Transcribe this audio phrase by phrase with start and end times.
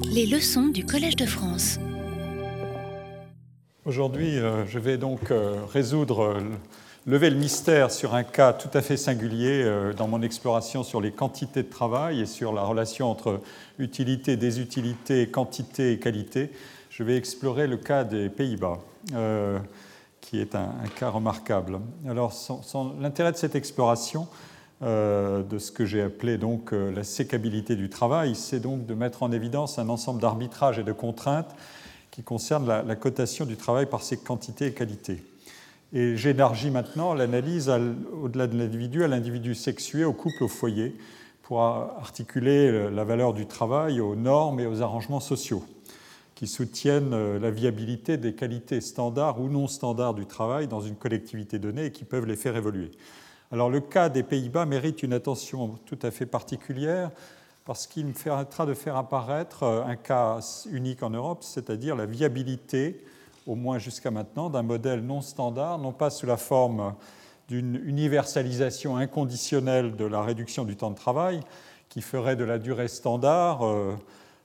[0.00, 1.78] Les leçons du Collège de France.
[3.84, 6.40] Aujourd'hui, euh, je vais donc euh, résoudre, euh,
[7.06, 11.10] lever le mystère sur un cas tout à fait singulier dans mon exploration sur les
[11.10, 13.40] quantités de travail et sur la relation entre
[13.78, 16.50] utilité, désutilité, quantité et qualité.
[16.90, 18.78] Je vais explorer le cas des Pays-Bas,
[20.20, 21.80] qui est un, cas remarquable.
[22.08, 22.32] Alors,
[23.00, 24.28] l'intérêt de cette exploration,
[24.82, 29.22] de ce que j'ai appelé donc euh, la sécabilité du travail, c'est donc de mettre
[29.22, 31.54] en évidence un ensemble d'arbitrages et de contraintes
[32.10, 35.22] qui concernent la, cotation du travail par ses quantités et qualités.
[35.94, 37.70] Et j'élargis maintenant l'analyse
[38.22, 40.94] au-delà de l'individu à l'individu sexué, au couple, au foyer,
[41.42, 45.64] pour articuler la valeur du travail aux normes et aux arrangements sociaux
[46.42, 50.96] qui soutiennent euh, la viabilité des qualités standards ou non standards du travail dans une
[50.96, 52.90] collectivité donnée et qui peuvent les faire évoluer.
[53.52, 57.10] Alors le cas des Pays-Bas mérite une attention tout à fait particulière
[57.66, 62.06] parce qu'il me permettra de faire apparaître euh, un cas unique en Europe, c'est-à-dire la
[62.06, 63.04] viabilité,
[63.46, 66.94] au moins jusqu'à maintenant, d'un modèle non standard, non pas sous la forme
[67.48, 71.40] d'une universalisation inconditionnelle de la réduction du temps de travail,
[71.90, 73.94] qui ferait de la durée standard euh,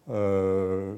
[0.10, 0.98] euh,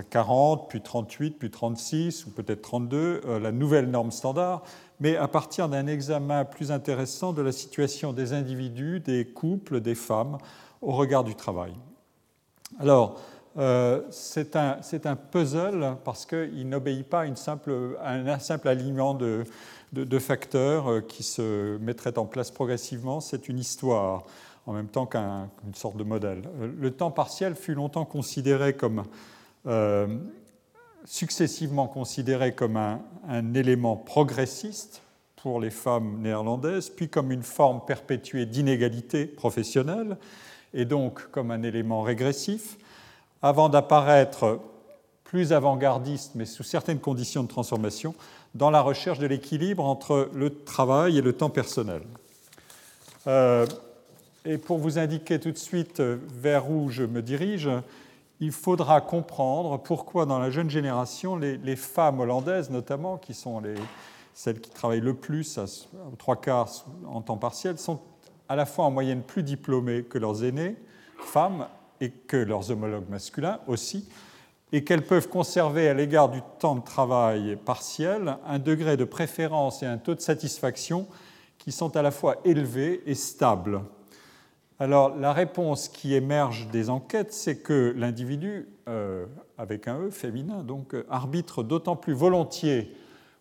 [0.00, 4.62] 40, puis 38, puis 36, ou peut-être 32, euh, la nouvelle norme standard,
[5.02, 9.96] mais à partir d'un examen plus intéressant de la situation des individus, des couples, des
[9.96, 10.38] femmes
[10.80, 11.72] au regard du travail.
[12.78, 13.20] Alors,
[13.58, 19.42] euh, c'est un, un, puzzle parce qu'il n'obéit pas à, un simple alignement de,
[19.92, 23.18] de, facteurs euh, qui se mettraient en place progressivement.
[23.18, 24.22] C'est une histoire
[24.66, 26.42] en même temps qu'une sorte de modèle.
[26.78, 29.02] Le temps partiel fut longtemps considéré comme
[29.66, 30.06] euh,
[31.04, 35.02] successivement considéré comme un, élément progressiste
[35.36, 40.16] pour les femmes néerlandaises, puis comme une forme perpétuée d'inégalité professionnelle,
[40.74, 42.76] et donc comme un élément régressif,
[43.42, 44.60] avant d'apparaître
[45.24, 48.14] plus avant-gardiste, mais sous certaines conditions de transformation,
[48.54, 52.02] dans la recherche de l'équilibre entre le travail et le temps personnel.
[53.26, 53.66] Euh,
[54.44, 57.68] et pour vous indiquer tout de suite vers où je me dirige,
[58.42, 63.76] il faudra comprendre pourquoi dans la jeune génération, les, femmes hollandaises notamment, qui sont les,
[64.34, 65.66] celles qui travaillent le plus, à,
[66.18, 66.68] trois quarts
[67.06, 68.00] en temps partiel, sont
[68.48, 70.74] à la fois en moyenne plus diplômées que leurs aînées,
[71.20, 71.68] femmes,
[72.00, 74.08] et que leurs homologues masculins aussi,
[74.72, 79.84] et qu'elles peuvent conserver à l'égard du temps de travail partiel un degré de préférence
[79.84, 81.06] et un taux de satisfaction
[81.58, 83.82] qui sont à la fois élevés et stables.
[84.82, 89.26] Alors la réponse qui émerge des enquêtes, c'est que l'individu, euh,
[89.56, 92.92] avec un E féminin, donc, euh, arbitre d'autant plus volontiers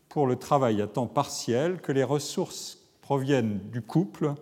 [0.08, 4.36] pour le travail à temps partiel que les ressources proviennent du couple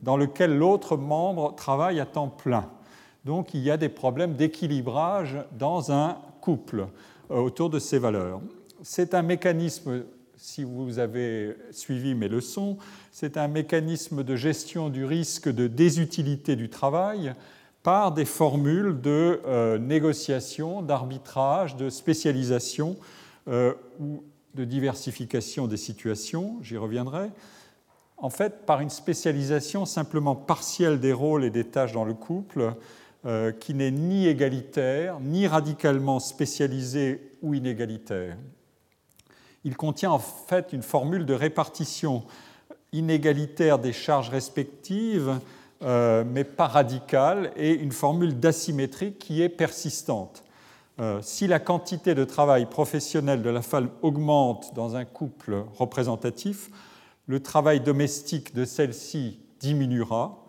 [0.00, 2.70] dans lequel l'autre membre travaille à temps plein.
[3.26, 6.86] Donc il y a des problèmes d'équilibrage dans un couple
[7.30, 8.40] euh, autour de ces valeurs.
[8.80, 10.04] C'est un mécanisme
[10.36, 12.76] si vous avez suivi mes leçons,
[13.10, 17.34] c'est un mécanisme de gestion du risque de désutilité du travail
[17.82, 22.96] par des formules de euh, négociation, d'arbitrage, de spécialisation
[23.48, 24.24] euh, ou
[24.54, 27.30] de diversification des situations, j'y reviendrai,
[28.16, 32.74] en fait par une spécialisation simplement partielle des rôles et des tâches dans le couple,
[33.24, 38.36] euh, qui n'est ni égalitaire, ni radicalement spécialisée ou inégalitaire
[39.66, 42.22] il contient en fait une formule de répartition
[42.92, 45.40] inégalitaire des charges respectives,
[45.82, 50.44] euh, mais pas radicale, et une formule d'asymétrie qui est persistante.
[51.00, 56.70] Euh, si la quantité de travail professionnel de la femme augmente dans un couple représentatif,
[57.26, 60.44] le travail domestique de celle-ci diminuera,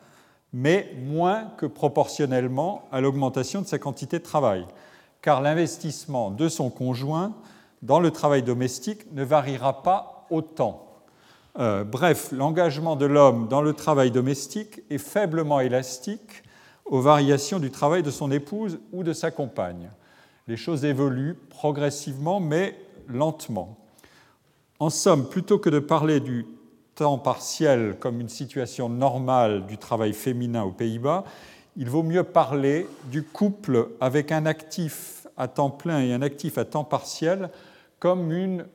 [0.53, 4.67] mais moins que proportionnellement à l'augmentation de sa quantité de travail,
[5.23, 7.33] car l'investissement de son conjoint
[7.81, 10.87] dans le travail domestique ne variera pas autant.
[11.59, 16.43] Euh, bref, l'engagement de l'homme dans le travail domestique est faiblement élastique
[16.85, 19.89] aux variations du travail de son épouse ou de sa compagne.
[20.47, 22.77] Les choses évoluent progressivement mais
[23.07, 23.77] lentement.
[24.79, 26.45] En somme, plutôt que de parler du
[26.95, 31.25] temps partiel comme une situation normale du travail féminin aux Pays-Bas,
[31.75, 36.57] il vaut mieux parler du couple avec un actif à temps plein et un actif
[36.57, 37.49] à temps partiel
[37.99, 38.65] comme une,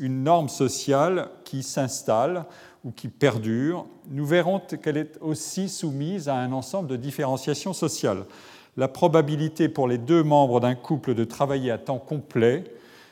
[0.00, 2.44] norme sociale qui s'installe
[2.84, 3.86] ou qui perdure.
[4.08, 8.24] Nous verrons qu'elle est aussi soumise à un ensemble de différenciations sociales.
[8.76, 12.64] La probabilité pour les deux membres d'un couple de travailler à temps complet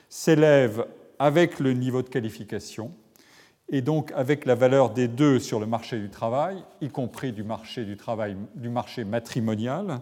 [0.08, 0.86] s'élève
[1.18, 2.92] avec le niveau de qualification
[3.68, 7.42] et donc avec la valeur des deux sur le marché du travail, y compris du
[7.42, 10.00] marché du travail, du marché matrimonial,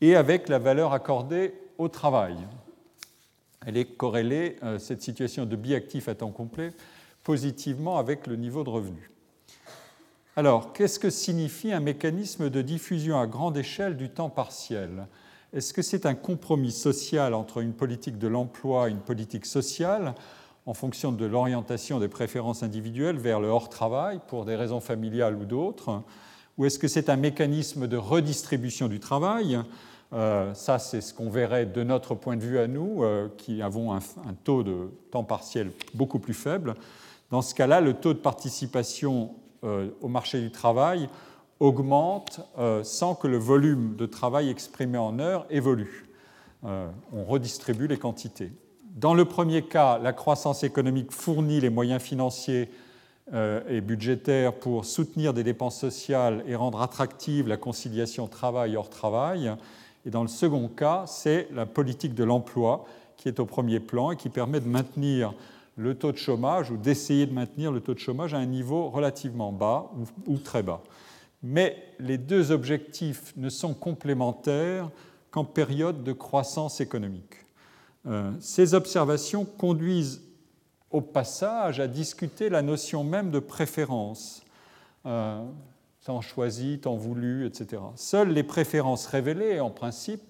[0.00, 2.36] et avec la valeur accordée au travail.
[3.66, 6.72] Elle est corrélée, cette situation de biactif à temps complet,
[7.22, 9.10] positivement avec le niveau de revenu.
[10.34, 15.06] Alors, qu'est-ce que signifie un mécanisme de diffusion à grande échelle du temps partiel?
[15.52, 20.14] Est-ce que c'est un compromis social entre une politique de l'emploi et une politique sociale
[20.64, 25.44] en fonction de l'orientation des préférences individuelles vers le hors-travail pour des raisons familiales ou
[25.44, 26.02] d'autres?
[26.56, 29.58] Ou est-ce que c'est un mécanisme de redistribution du travail?
[30.12, 33.62] Euh, Ça, c'est ce qu'on verrait de notre point de vue à nous, euh, qui
[33.62, 34.00] avons un,
[34.44, 36.74] taux de temps partiel beaucoup plus faible.
[37.30, 41.08] Dans ce cas-là, le taux de participation euh, au marché du travail
[41.60, 42.40] augmente
[42.82, 46.08] sans que le volume de travail exprimé en heures évolue.
[46.64, 48.50] On redistribue les quantités.
[48.96, 52.68] Dans le premier cas, la croissance économique fournit les moyens financiers
[53.32, 59.52] et budgétaires pour soutenir des dépenses sociales et rendre attractive la conciliation travail hors travail.
[60.04, 62.84] Et dans le second cas, c'est la politique de l'emploi
[63.16, 65.32] qui est au premier plan et qui permet de maintenir
[65.76, 68.90] le taux de chômage ou d'essayer de maintenir le taux de chômage à un niveau
[68.90, 69.90] relativement bas
[70.26, 70.82] ou, très bas.
[71.42, 74.90] Mais les deux objectifs ne sont complémentaires
[75.30, 77.36] qu'en période de croissance économique.
[78.06, 80.22] Euh, ces observations conduisent
[80.90, 84.42] au passage à discuter la notion même de préférence.
[85.06, 85.42] Euh,
[86.04, 87.82] tant choisi, tant voulu, etc.
[87.96, 90.22] Seules les préférences révélées, en principe,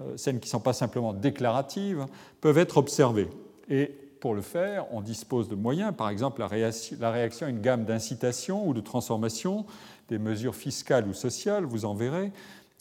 [0.00, 2.06] euh, celles qui ne sont pas simplement déclaratives,
[2.40, 3.28] peuvent être observées.
[3.68, 3.86] Et
[4.20, 8.66] pour le faire, on dispose de moyens, par exemple la réaction à une gamme d'incitations
[8.66, 9.66] ou de transformations,
[10.08, 12.32] des mesures fiscales ou sociales, vous en verrez,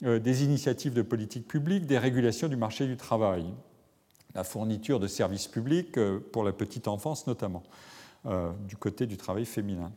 [0.03, 3.45] euh, des initiatives de politique publique, des régulations du marché du travail,
[4.35, 7.63] la fourniture de services publics euh, pour la petite enfance notamment,
[8.67, 9.89] du côté du travail féminin.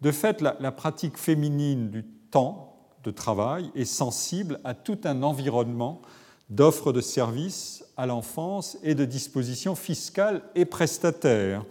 [0.00, 2.70] De fait, la pratique féminine du temps
[3.04, 6.02] de travail est sensible à tout un environnement
[6.50, 11.64] d'offres de services à l'enfance et de dispositions fiscales et prestataires.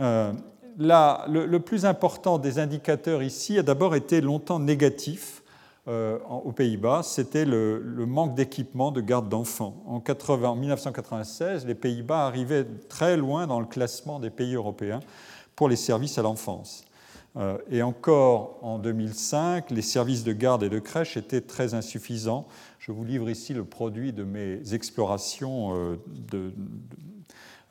[0.00, 0.32] Euh,
[0.78, 5.42] le, plus important des indicateurs ici a d'abord été longtemps négatif
[5.88, 9.82] euh, aux Pays-Bas, c'était le, manque d'équipement de garde d'enfants.
[9.86, 15.00] En, en 1996, les Pays-Bas arrivaient très loin dans le classement des pays européens
[15.56, 16.84] pour les services à l'enfance.
[17.36, 22.46] Euh, et encore en 2005, les services de garde et de crèche étaient très insuffisants
[22.88, 25.96] je vous livre ici le produit de mes explorations euh,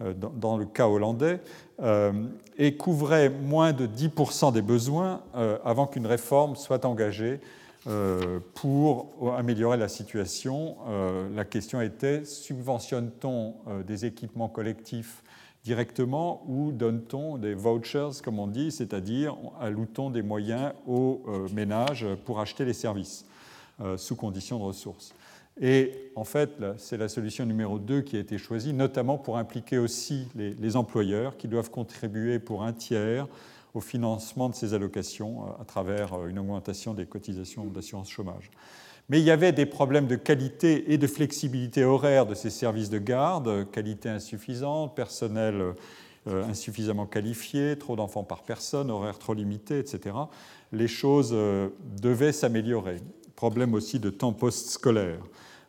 [0.01, 1.39] euh, dans le cas hollandais
[2.59, 5.24] et couvrait moins de 10% des besoins
[5.65, 7.39] avant qu'une réforme soit engagée
[8.54, 10.75] pour améliorer la situation.
[11.36, 13.56] La question était subventionne-t-on
[13.88, 15.24] des équipements collectifs
[15.68, 21.22] directement ou donne-t-on des vouchers, comme on dit, c'est-à-dire alloue-t-on des moyens aux
[21.54, 23.25] ménages pour acheter les services
[23.81, 25.14] euh, sous conditions de ressources.
[25.60, 29.78] Et en fait, c'est la solution numéro 2 qui a été choisie, notamment pour impliquer
[29.78, 33.28] aussi les, employeurs qui doivent contribuer pour un tiers
[33.74, 38.52] au financement de ces allocations euh, à travers euh, une augmentation des cotisations d'assurance chômage.
[39.09, 42.89] Mais il y avait des problèmes de qualité et de flexibilité horaire de ces services
[42.89, 45.74] de garde, qualité insuffisante, personnel
[46.25, 50.13] insuffisamment qualifié, trop d'enfants par personne, horaire trop limité, etc.
[50.74, 51.33] Les choses
[52.01, 52.98] devaient s'améliorer
[53.38, 55.21] problème aussi de temps post-scolaire.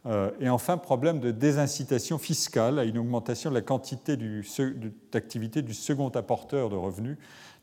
[0.06, 4.16] Euh, et enfin, problème de désincitation fiscale à une augmentation de la quantité
[5.12, 7.18] d'activité du second apporteur de revenus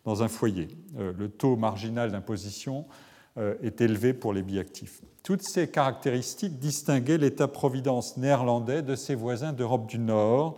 [0.05, 0.67] dans un foyer.
[1.00, 2.91] Euh, le taux marginal d'imposition euh,
[3.38, 5.01] est élevé pour les biactifs.
[5.24, 10.58] Toutes ces caractéristiques distinguaient l'État-providence néerlandais de ses voisins d'Europe du Nord,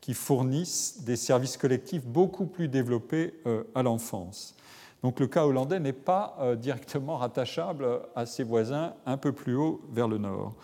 [0.00, 3.34] qui fournissent des services collectifs beaucoup plus développés
[3.74, 4.54] à l'enfance.
[5.02, 9.54] Donc le cas hollandais n'est pas euh, directement rattachable à ses voisins un peu plus
[9.54, 10.54] haut vers le nord.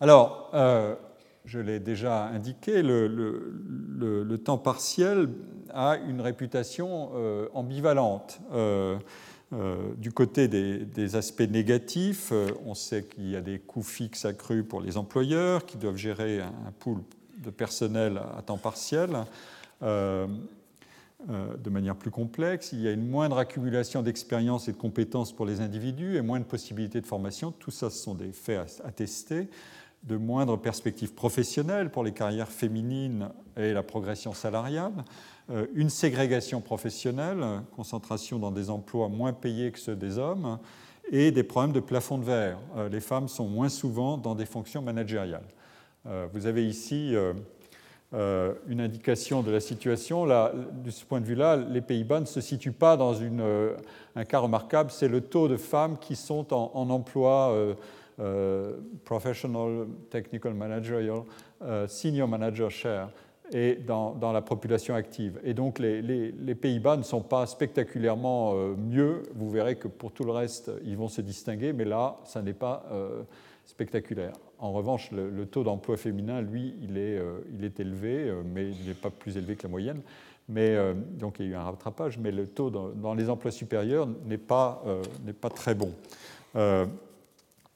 [0.00, 0.96] Alors, euh,
[1.44, 5.28] je l'ai déjà indiqué, le, temps partiel
[5.72, 8.40] a une réputation euh, ambivalente.
[9.96, 12.32] Du côté des, aspects négatifs,
[12.64, 16.40] on sait qu'il y a des coûts fixes accrus pour les employeurs qui doivent gérer
[16.40, 16.98] un, un pool
[17.38, 19.10] de personnel à temps partiel.
[21.28, 25.32] Euh, de manière plus complexe, il y a une moindre accumulation d'expérience et de compétences
[25.32, 27.52] pour les individus et moins de possibilités de formation.
[27.52, 29.48] Tout ça, ce sont des faits attestés.
[30.02, 33.28] De moindres perspectives professionnelles pour les carrières féminines
[33.58, 35.04] et la progression salariale.
[35.48, 37.44] Euh, une ségrégation professionnelle,
[37.74, 40.58] concentration dans des emplois moins payés que ceux des hommes,
[41.10, 42.58] et des problèmes de plafond de verre.
[42.76, 45.46] Euh, les femmes sont moins souvent dans des fonctions managériales.
[46.32, 47.14] Vous avez ici
[48.12, 50.24] euh, une indication de la situation.
[50.24, 50.52] Là,
[50.84, 53.76] de ce point de vue-là, les Pays-Bas ne se situent pas dans euh,
[54.16, 57.54] un cas remarquable, c'est le taux de femmes qui sont en, emploi
[59.04, 61.22] Professional Technical Managerial
[61.86, 63.08] Senior Manager Share
[63.52, 65.40] et dans, la population active.
[65.44, 69.22] Et donc les, Pays-Bas ne sont pas spectaculairement mieux.
[69.34, 72.52] Vous verrez que pour tout le reste, ils vont se distinguer, mais là, ça n'est
[72.52, 72.84] pas
[73.66, 74.34] spectaculaire.
[74.58, 77.20] En revanche, le, taux d'emploi féminin, lui, il est,
[77.62, 80.02] est élevé, mais il n'est pas plus élevé que la moyenne
[80.50, 83.52] mais, euh, donc il y a eu un rattrapage, mais le taux dans, les emplois
[83.52, 85.02] supérieurs n'est pas, euh,
[85.40, 85.94] pas, très bon.
[86.56, 86.86] Euh,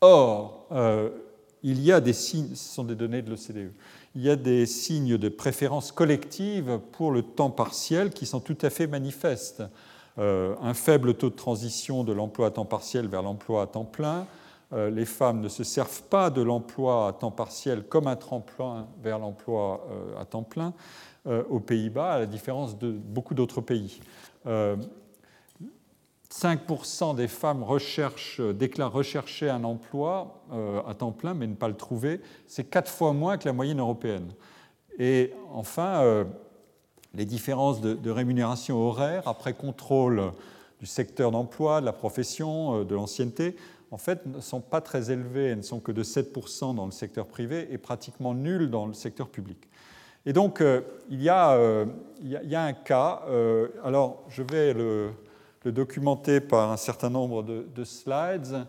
[0.01, 0.67] or,
[1.63, 3.73] il y a des signes, ce sont des données de l'OCDE,
[4.15, 8.59] il y a des signes de préférence collective pour le temps partiel qui sont tout
[8.63, 9.63] à fait manifestes.
[10.17, 14.27] un faible taux de transition de l'emploi à temps partiel vers l'emploi à temps plein,
[14.73, 19.19] les femmes ne se servent pas de l'emploi à temps partiel comme un tremplin vers
[19.19, 19.85] l'emploi
[20.21, 20.73] à temps plein.
[21.27, 23.99] Euh, aux Pays-Bas, à la différence de beaucoup d'autres pays.
[26.31, 31.55] 5% euh, des femmes recherchent, déclarent rechercher un emploi euh, à temps plein mais ne
[31.55, 32.21] pas le trouver.
[32.47, 34.33] C'est quatre fois moins que la moyenne européenne.
[34.99, 36.25] Et enfin,
[37.15, 40.31] les différences de, rémunération horaire après contrôle
[40.79, 43.57] du secteur d'emploi, de la profession, de l'ancienneté,
[43.91, 45.47] en fait, ne sont pas très élevées.
[45.47, 48.93] Elles ne sont que de 7% dans le secteur privé et pratiquement nulles dans le
[48.93, 49.69] secteur public.
[50.27, 51.85] Et donc, euh, il, y a, euh,
[52.23, 53.23] il, y a, un cas.
[53.29, 55.11] Euh, alors, je vais le,
[55.71, 58.67] documenter par un certain nombre de, slides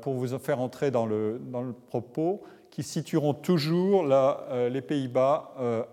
[0.00, 5.86] pour vous faire entrer dans le, dans le propos, qui situeront toujours les Pays-Bas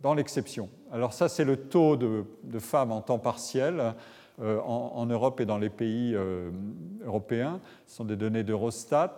[0.00, 0.68] dans l'exception.
[0.92, 2.24] Alors, ça, c'est le taux de,
[2.58, 3.94] femmes en temps partiel.
[4.42, 6.16] En, Europe et dans les pays
[7.04, 7.60] européens.
[7.86, 9.16] Ce sont des données d'Eurostat.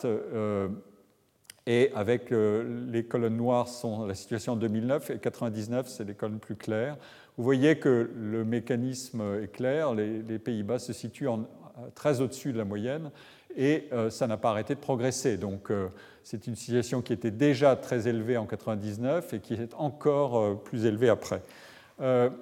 [1.66, 6.14] Et avec euh, les colonnes noires sont la situation en 2009 et 99, c'est les
[6.14, 6.96] colonnes plus claires.
[7.36, 11.46] Vous voyez que le mécanisme est clair, les, Pays-Bas se situent en,
[11.94, 13.10] très au-dessus de la moyenne
[13.56, 15.36] et euh, ça n'a pas arrêté de progresser.
[15.36, 15.88] Donc euh,
[16.22, 20.84] c'est une situation qui était déjà très élevée en 99 et qui est encore plus
[20.84, 21.42] élevée après.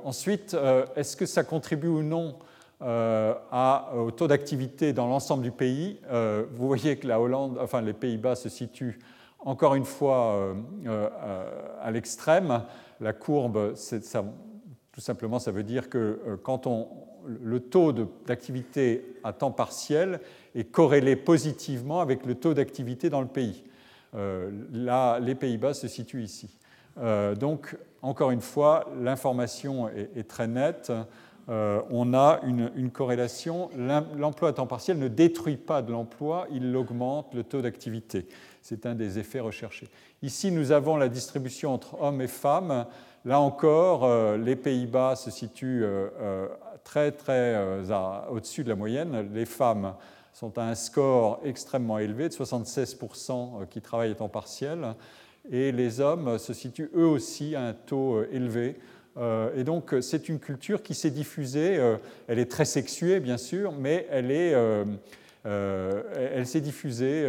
[0.04, 0.56] ensuite,
[0.96, 2.36] est-ce que ça contribue ou non
[2.82, 3.34] euh,
[3.94, 6.00] au taux d'activité dans l'ensemble du pays?
[6.10, 8.98] Euh, vous voyez que la Hollande, enfin les Pays-Bas se situent
[9.40, 10.54] encore une fois
[10.86, 11.08] euh,
[11.82, 12.62] à l'extrême.
[13.00, 14.24] La courbe, ça,
[15.00, 16.86] tout simplement, ça veut dire que quand on,
[17.26, 17.94] le taux
[18.26, 20.20] d'activité à temps partiel
[20.54, 23.64] est corrélé positivement avec le taux d'activité dans le pays.
[24.12, 26.54] là, les Pays-Bas se situent ici.
[27.38, 30.92] donc, encore une fois, l'information est, très nette.
[31.48, 33.70] Euh, on a une, corrélation.
[34.18, 38.26] L'emploi à temps partiel ne détruit pas de l'emploi, il augmente le taux d'activité.
[38.60, 39.88] C'est un des effets recherchés.
[40.22, 42.84] Ici, nous avons la distribution entre hommes et femmes.
[43.24, 46.48] Là encore, euh, les Pays-Bas se situent euh,
[46.84, 47.56] très très
[48.30, 49.28] au-dessus de la moyenne.
[49.34, 49.94] Les femmes
[50.32, 54.94] sont à un score extrêmement élevé, de 76% qui travaillent à temps partiel,
[55.50, 58.76] et les hommes se situent eux aussi à un taux élevé
[59.16, 61.76] euh, et donc, c'est une culture qui s'est diffusée.
[61.78, 61.96] Euh,
[62.28, 64.06] elle est très sexuée, bien sûr, mais.
[65.46, 66.02] Euh,
[66.34, 67.26] elle s'est diffusée,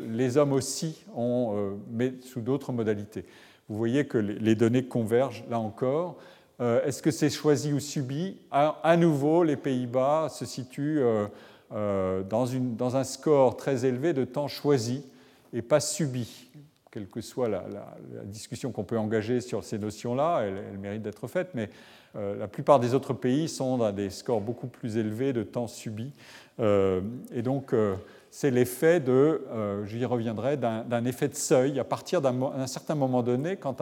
[0.00, 3.26] les hommes aussi, ont, mais sous d'autres modalités.
[3.68, 6.16] Vous voyez que les données convergent là encore.
[6.60, 8.36] Est-ce que c'est choisi ou subi?
[8.50, 11.02] À, nouveau, les Pays-Bas se situent
[11.70, 15.02] dans, une, dans, un score très élevé de temps choisi
[15.52, 16.48] et pas subi
[16.94, 17.64] quelle que soit la,
[18.26, 21.68] discussion qu'on peut engager sur ces notions-là, elle, mérite d'être faite, mais
[22.14, 25.66] euh, la plupart des autres pays sont dans des scores beaucoup plus élevés de temps
[25.66, 26.12] subi.
[26.60, 27.00] Euh,
[27.32, 27.96] et donc, euh,
[28.36, 29.42] c'est l'effet de,
[29.86, 31.78] j'y reviendrai, d'un effet de seuil.
[31.78, 33.80] À partir d'un certain moment donné, quand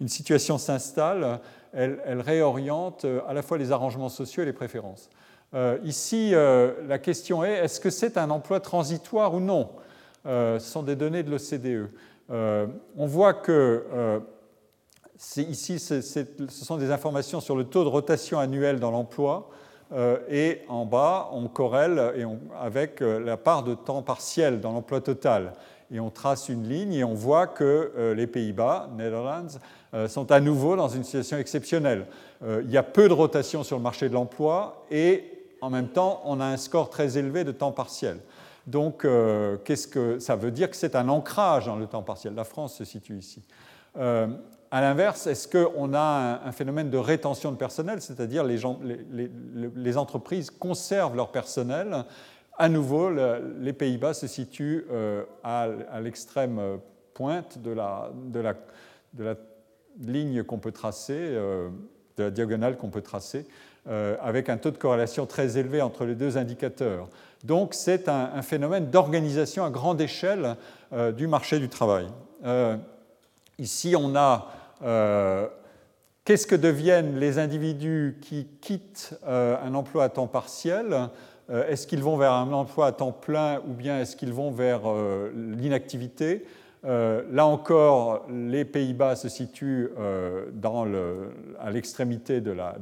[0.00, 1.40] une situation s'installe,
[1.72, 5.10] elle, réoriente à la fois les arrangements sociaux et les préférences.
[5.82, 9.70] ici, la question est, est-ce que c'est un emploi transitoire ou non?
[10.24, 11.90] Ce sont des données de l'OCDE.
[12.30, 12.66] Euh,
[12.96, 14.20] on voit que euh,
[15.36, 16.00] ici, ce
[16.48, 19.50] sont des informations sur le taux de rotation annuel dans l'emploi.
[19.92, 22.00] Euh, et en bas, on corrèle
[22.60, 25.52] avec la part de temps partiel dans l'emploi total.
[25.92, 29.58] Et on trace une ligne et on voit que les Pays-Bas, Netherlands,
[30.06, 32.06] sont à nouveau dans une situation exceptionnelle.
[32.42, 36.22] il y a peu de rotation sur le marché de l'emploi et en même temps,
[36.24, 38.18] on a un score très élevé de temps partiel.
[38.66, 42.34] Donc, euh, qu'est-ce que ça veut dire que c'est un ancrage dans le temps partiel?
[42.34, 43.42] La France se situe ici.
[44.72, 50.50] Euh, à l'inverse, est-ce qu'on a un, phénomène de rétention de personnel, c'est-à-dire les, entreprises
[50.50, 52.04] conservent leur personnel?
[52.58, 53.10] À nouveau,
[53.58, 55.68] les Pays-Bas se situent euh, à,
[56.00, 56.60] l'extrême
[57.14, 58.10] pointe de la,
[60.00, 61.30] ligne qu'on peut tracer,
[62.16, 63.46] de la diagonale qu'on peut tracer.
[63.86, 67.08] avec un taux de corrélation très élevé entre les deux indicateurs.
[67.44, 70.56] Donc c'est un, phénomène d'organisation à grande échelle
[71.16, 72.06] du marché du travail.
[73.58, 74.48] ici, on a
[74.80, 81.10] qu'est-ce que deviennent les individus qui quittent un emploi à temps partiel?
[81.50, 84.50] Euh, est-ce qu'ils vont vers un emploi à temps plein ou bien est-ce qu'ils vont
[84.50, 86.44] vers euh, l'inactivité?
[86.84, 89.90] Euh, Là encore, les Pays-Bas se situent
[91.58, 92.74] à l'extrémité de la,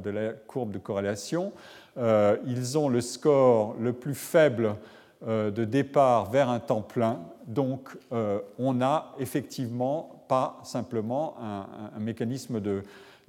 [0.47, 1.51] courbe de corrélation.
[1.97, 4.75] ils ont le score le plus faible
[5.27, 7.19] de départ vers un temps plein.
[7.45, 7.89] Donc,
[8.57, 12.83] on n'a effectivement pas simplement un, mécanisme de,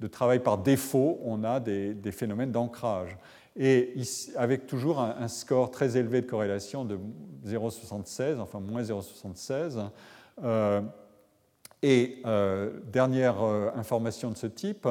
[0.09, 3.17] travail par défaut, on a des phénomènes d'ancrage
[3.57, 3.93] et
[4.35, 6.97] avec toujours un, score très élevé de corrélation de
[7.45, 9.89] 0,76, enfin moins 0,76.
[10.43, 10.81] Euh,
[11.83, 14.87] et euh, dernière euh, information de ce type,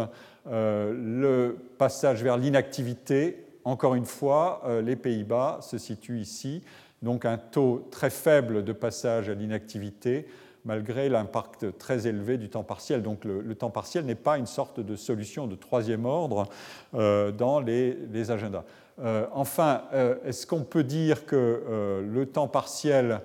[0.46, 6.62] le passage vers l'inactivité, encore une fois, les Pays-Bas se situent ici,
[7.02, 10.26] donc un taux très faible de passage à l'inactivité
[10.64, 13.02] malgré l'impact très élevé du temps partiel.
[13.02, 16.48] Donc le, temps partiel n'est pas une sorte de solution de troisième ordre
[16.94, 18.64] euh, dans les, agendas.
[19.02, 23.20] Euh, enfin, euh, est-ce qu'on peut dire que le temps partiel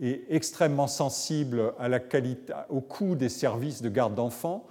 [0.00, 4.66] est extrêmement sensible à la qualité, au coût des services de garde d'enfants?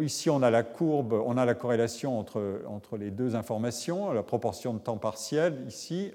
[0.00, 4.24] Ici, on a la courbe, on a la corrélation entre, entre les deux informations, la
[4.24, 6.12] proportion de temps partiel ici,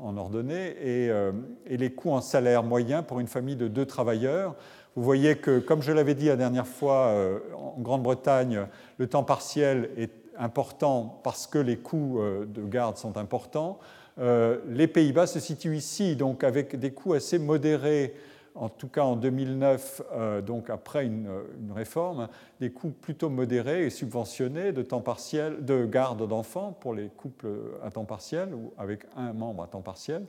[0.00, 1.32] en ordonnée euh,
[1.66, 4.54] et, les coûts en salaire moyen pour une famille de deux travailleurs.
[4.96, 8.66] Vous voyez que, comme je l'avais dit la dernière fois, euh, en Grande-Bretagne,
[8.98, 13.78] le temps partiel est important parce que les coûts euh, de garde sont importants.
[14.20, 18.16] Les Pays-Bas se situent ici, donc avec des coûts assez modérés
[18.58, 21.28] en tout cas en 2009, euh, donc après une,
[21.74, 22.28] réforme,
[22.60, 27.46] des coûts plutôt modérés et subventionnés de temps partiel, de garde d'enfants pour les couples
[27.84, 30.24] à temps partiel ou avec un membre à temps partiel.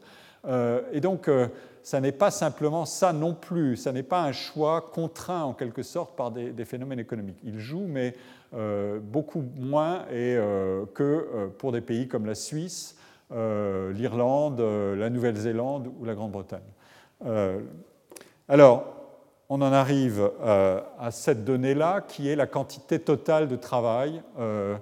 [0.46, 1.48] Euh, et donc, euh,
[1.82, 5.84] ça n'est pas simplement ça non plus, ça n'est pas un choix contraint en quelque
[5.84, 7.40] sorte par des, phénomènes économiques.
[7.44, 8.16] Il joue, mais
[9.02, 10.06] beaucoup moins
[10.94, 12.96] que pour des pays comme la Suisse,
[13.32, 16.62] l'Irlande, la Nouvelle-Zélande ou la Grande-Bretagne.
[18.52, 18.96] Alors,
[19.48, 24.76] on en arrive euh, à cette donnée-là, qui est la quantité totale de travail euh,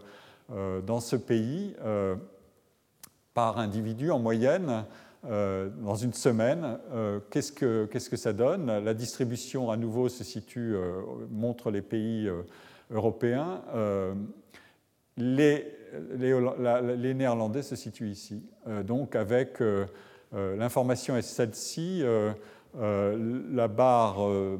[0.53, 1.75] euh, dans ce pays
[3.33, 4.85] par individu en moyenne
[5.23, 6.79] dans une semaine.
[7.29, 8.67] Qu'est-ce que, ça donne?
[8.67, 10.75] La distribution, à nouveau, se situe,
[11.29, 12.31] montre les pays
[12.89, 13.61] européens.
[15.17, 15.67] Les,
[16.17, 18.41] les, Néerlandais se situent ici.
[18.85, 19.61] donc, avec
[20.31, 22.03] l'information est celle-ci.
[22.75, 24.59] Euh, la barre euh,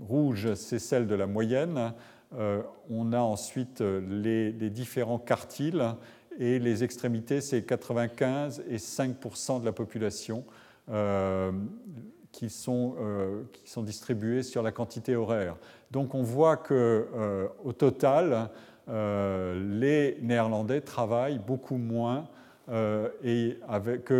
[0.00, 1.92] rouge, c'est celle de la moyenne.
[2.36, 5.94] Euh, on a ensuite les, différents quartiles
[6.38, 10.44] et les extrémités, c'est 95 et 5% de la population
[12.30, 12.94] qui sont,
[13.52, 15.56] qui, sont, distribués sur la quantité horaire.
[15.90, 18.50] Donc on voit qu'au total,
[18.86, 22.28] les Néerlandais travaillent beaucoup moins
[22.68, 24.10] euh, et avec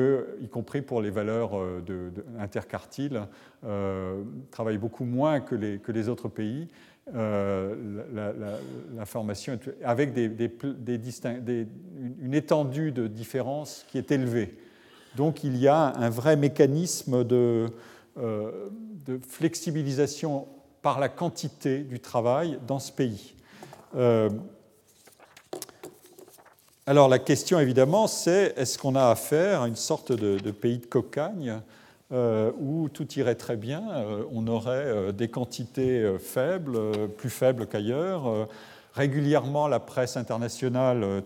[0.41, 3.23] y compris pour les valeurs euh, de, intercartiles,
[3.65, 6.69] euh, travaillent beaucoup moins que les, autres pays.
[7.13, 8.35] la,
[9.05, 11.67] formation avec des, des,
[12.21, 14.57] une étendue de différence qui est élevée.
[15.17, 17.67] Donc il y a un vrai mécanisme de,
[18.17, 20.47] de flexibilisation
[20.83, 23.35] par la quantité du travail dans ce pays.
[26.89, 30.87] Alors la question évidemment, c'est est-ce qu'on a affaire à une sorte de, pays de
[30.87, 31.61] cocagne
[32.13, 36.79] euh, où tout irait très bien, euh, on aurait euh, des quantités faibles,
[37.17, 38.47] plus faibles qu'ailleurs.
[38.95, 41.25] régulièrement, la presse internationale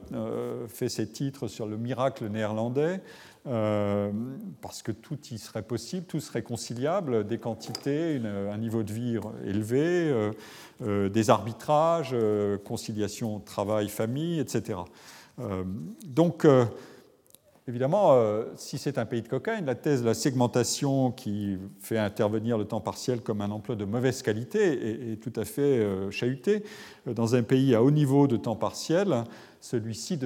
[0.69, 3.03] fait ses titres sur le miracle néerlandais.
[3.45, 9.19] parce que tout y serait possible, tout serait conciliable, des quantités, un niveau de vie
[9.45, 10.31] élevé,
[10.81, 12.17] des arbitrages,
[12.65, 14.79] conciliation travail-famille, etc.
[15.41, 15.65] Euh,
[16.05, 16.65] donc, euh,
[17.67, 21.99] évidemment, euh, si c'est un pays de cocaïne, la thèse de la segmentation qui fait
[21.99, 26.65] intervenir le temps partiel comme un emploi de mauvaise qualité est, tout à fait chahutée.
[27.07, 29.25] Dans un pays à haut niveau de temps partiel,
[29.61, 30.19] celui-ci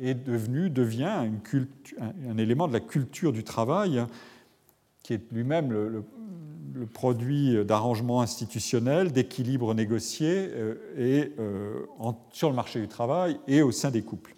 [0.00, 1.28] est devenu, devient
[2.00, 4.04] un, élément de la culture du travail
[5.02, 6.04] qui est lui-même le,
[6.92, 10.50] produit d'arrangements institutionnels, d'équilibres négociés
[10.98, 11.32] et,
[12.32, 14.36] sur le marché du travail et au sein des couples.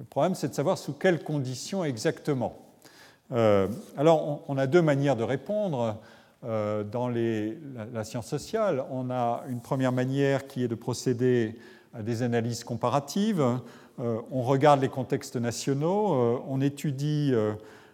[0.00, 2.56] Le problème, c'est de savoir sous quelles conditions exactement.
[3.32, 5.98] Euh, alors, on, a deux manières de répondre.
[6.42, 11.58] Euh, dans la, science sociale, on a une première manière qui est de procéder
[11.92, 13.44] à des analyses comparatives.
[13.98, 17.34] on regarde les contextes nationaux, on étudie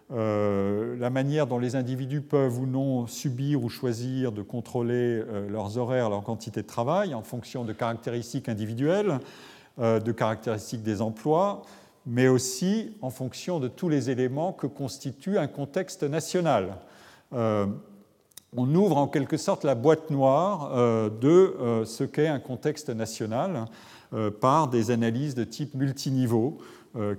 [0.09, 6.09] la manière dont les individus peuvent ou non subir ou choisir de contrôler leurs horaires,
[6.09, 9.19] leur quantité de travail en fonction de caractéristiques individuelles,
[9.77, 11.63] de caractéristiques des emplois,
[12.07, 16.77] mais aussi en fonction de tous les éléments que constitue un contexte national.
[17.33, 17.67] Euh,
[18.55, 22.89] on ouvre en quelque sorte la boîte noire euh, de euh, ce qu'est un contexte
[22.89, 23.65] national
[24.39, 26.59] par des analyses de type multiniveau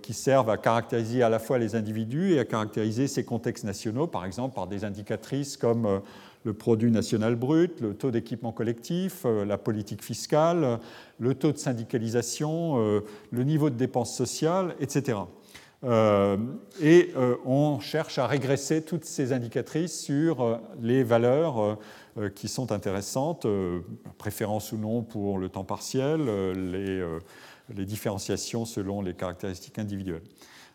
[0.00, 4.06] qui servent à caractériser à la fois les individus et à caractériser ces contextes nationaux,
[4.06, 6.00] par exemple par des indicatrices comme
[6.44, 10.78] le produit national brut, le taux d'équipement collectif, euh, la politique fiscale,
[11.18, 15.18] le taux de syndicalisation, euh, le niveau de dépenses sociales, etc.
[15.84, 21.78] et euh, on cherche à régresser toutes ces indicatrices sur les valeurs
[22.34, 23.46] qui sont intéressantes,
[24.16, 26.20] préférence ou non pour le temps partiel,
[26.52, 30.24] les différenciations selon les caractéristiques individuelles.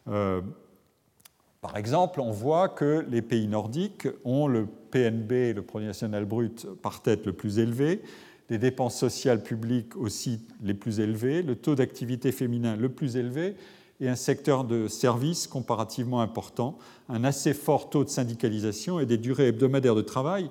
[0.05, 6.67] Par exemple, on voit que les pays nordiques ont le PNB, le produit national brut,
[6.81, 8.01] par tête le plus élevé,
[8.49, 13.55] les dépenses sociales publiques aussi les plus élevées, le taux d'activité féminin le plus élevé
[13.99, 16.77] et un secteur de services comparativement important,
[17.09, 20.49] un assez fort taux de syndicalisation et des durées hebdomadaires de travail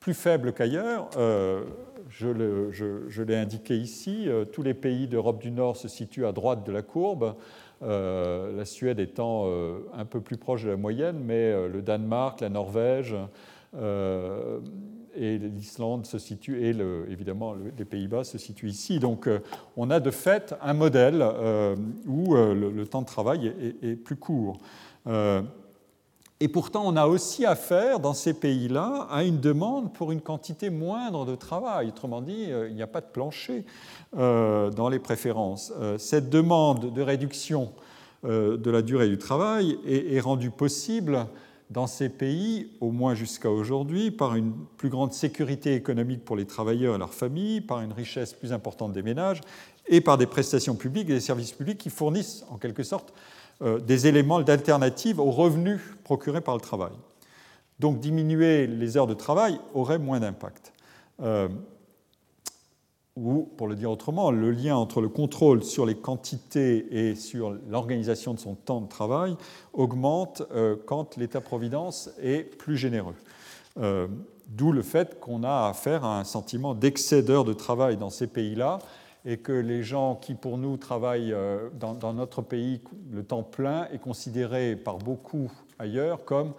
[0.00, 1.10] plus faibles qu'ailleurs.
[1.16, 1.64] Euh,
[2.08, 6.66] je l'ai indiqué ici, euh, tous les pays d'Europe du Nord se situent à droite
[6.66, 7.34] de la courbe.
[7.82, 9.46] Euh, la Suède étant
[9.92, 13.14] un peu plus proche de la moyenne, mais le Danemark, la Norvège
[13.74, 16.74] et l'Islande se situent, et
[17.10, 18.98] évidemment les Pays-Bas se situent ici.
[18.98, 19.28] Donc
[19.76, 21.24] on a de fait un modèle
[22.06, 23.52] où le, temps de travail
[23.82, 24.58] est, plus court.
[26.40, 30.70] Et pourtant, on a aussi affaire dans ces pays-là à une demande pour une quantité
[30.70, 31.88] moindre de travail.
[31.88, 33.64] Autrement dit, il n'y a pas de plancher
[34.16, 35.70] euh, dans les préférences.
[35.78, 37.72] Euh, cette demande de réduction
[38.24, 41.26] euh, de la durée du travail est rendue possible
[41.70, 46.46] dans ces pays, au moins jusqu'à aujourd'hui, par une plus grande sécurité économique pour les
[46.46, 49.40] travailleurs et leurs familles, par une richesse plus importante des ménages
[49.86, 53.12] et par des prestations publiques et des services publics qui fournissent en quelque sorte
[53.60, 56.92] des éléments d'alternative aux revenus procurés par le travail.
[57.80, 60.72] Donc diminuer les heures de travail aurait moins d'impact
[63.18, 67.56] ou, pour le dire autrement, le lien entre le contrôle sur les quantités et sur
[67.68, 69.36] l'organisation de son temps de travail
[69.72, 73.16] augmente euh, quand l'État-providence est plus généreux.
[73.78, 74.06] Euh,
[74.46, 78.28] d'où le fait qu'on a affaire à un sentiment d'excès d'heures de travail dans ces
[78.28, 78.78] pays-là
[79.24, 83.42] et que les gens qui, pour nous, travaillent euh, dans, dans, notre pays, le temps
[83.42, 86.52] plein est considéré par beaucoup ailleurs comme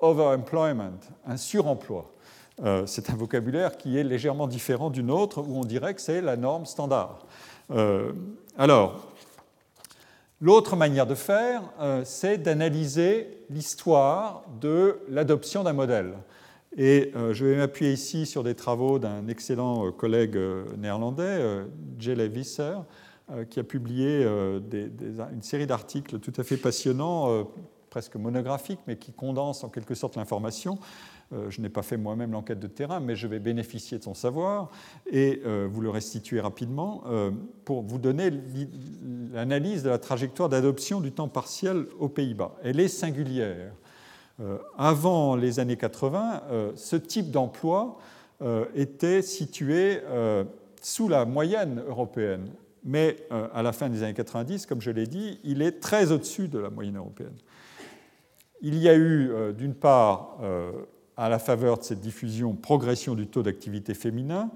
[0.00, 2.11] overemployment, un suremploi.
[2.60, 6.20] Euh, c'est un vocabulaire qui est légèrement différent d'une autre où on dirait que c'est
[6.20, 7.26] la norme standard.
[7.70, 8.12] Euh,
[8.58, 9.12] alors,
[10.40, 16.14] l'autre manière de faire, euh, c'est d'analyser l'histoire de l'adoption d'un modèle.
[16.78, 20.38] Et je vais m'appuyer ici sur des travaux d'un excellent collègue
[20.78, 21.66] néerlandais,
[21.98, 22.76] Jelle Visser,
[23.50, 27.46] qui a publié une série d'articles tout à fait passionnants,
[27.92, 30.78] presque monographiques, mais qui condensent en quelque sorte l'information
[31.32, 34.14] euh, je n'ai pas fait moi-même l'enquête de terrain, mais je vais bénéficier de son
[34.14, 34.70] savoir
[35.10, 37.30] et euh, vous le restituer rapidement euh,
[37.64, 38.30] pour vous donner
[39.32, 42.56] l'analyse de la trajectoire d'adoption du temps partiel aux Pays-Bas.
[42.62, 43.72] Elle est singulière.
[44.76, 46.42] Avant les années 80,
[46.74, 47.98] ce type d'emploi
[48.74, 50.00] était situé
[50.80, 52.48] sous la moyenne européenne.
[52.82, 56.48] Mais à la fin des années 90, comme je l'ai dit, il est très au-dessus
[56.48, 57.36] de la moyenne européenne.
[58.62, 60.38] Il y a eu, d'une part,
[61.16, 64.50] à la faveur de cette diffusion, progression du taux d'activité féminin.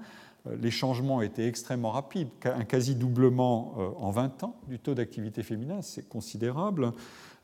[0.47, 5.43] Euh, les changements étaient extrêmement rapides, un quasi-doublement euh, en 20 ans du taux d'activité
[5.43, 6.93] féminin, c'est considérable,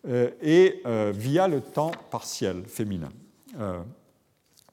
[0.08, 0.82] euh, et
[1.14, 3.10] via le temps partiel féminin.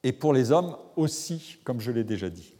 [0.03, 2.55] Et pour les hommes aussi, comme je l'ai déjà dit.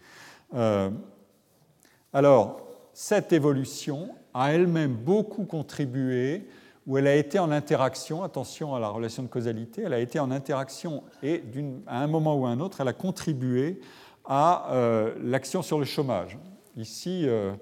[2.13, 2.61] Alors,
[2.93, 6.47] cette évolution a elle-même beaucoup contribué
[6.91, 10.19] où elle a été en interaction, attention à la relation de causalité, elle a été
[10.19, 11.41] en interaction et
[11.87, 13.79] à un moment ou à un autre, elle a contribué
[14.25, 16.37] à euh, l'action sur le chômage.
[16.75, 17.53] Ici, euh,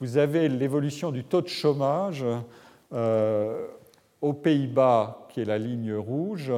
[0.00, 2.26] vous avez l'évolution du taux de chômage
[2.92, 3.66] euh,
[4.20, 6.52] aux Pays-Bas, qui est la ligne rouge,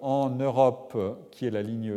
[0.00, 0.96] en Europe,
[1.30, 1.96] qui est la ligne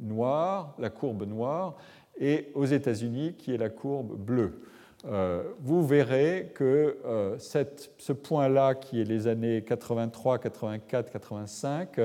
[0.00, 1.74] noire, la courbe noire,
[2.20, 4.60] et aux États-Unis, qui est la courbe bleue.
[5.08, 12.00] Euh, vous verrez que euh, ce point-là, qui est les années 83, 84, 85,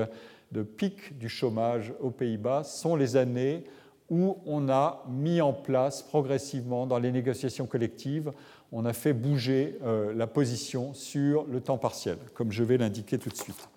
[0.52, 3.64] de pic du chômage aux Pays-Bas, sont les années
[4.08, 8.30] où on a mis en place progressivement dans les négociations collectives,
[8.70, 13.18] on a fait bouger euh, la position sur le temps partiel, comme je vais l'indiquer
[13.18, 13.68] tout de suite.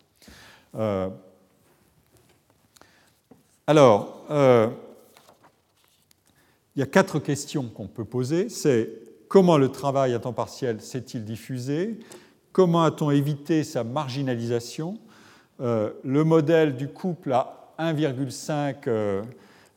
[3.67, 4.25] Alors,
[6.75, 8.49] il y a quatre questions qu'on peut poser.
[8.49, 11.99] C'est comment le travail à temps partiel s'est-il diffusé
[12.51, 14.97] Comment a-t-on évité sa marginalisation
[15.59, 19.23] Le modèle du couple à 1,5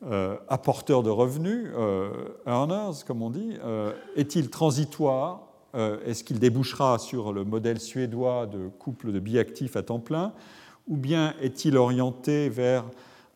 [0.06, 2.10] euh, apporteur de revenus, euh,
[2.46, 8.68] earners comme on dit, euh, est-il transitoire Est-ce qu'il débouchera sur le modèle suédois de
[8.68, 10.32] couple de biactifs à temps plein
[10.86, 12.84] Ou bien est-il orienté vers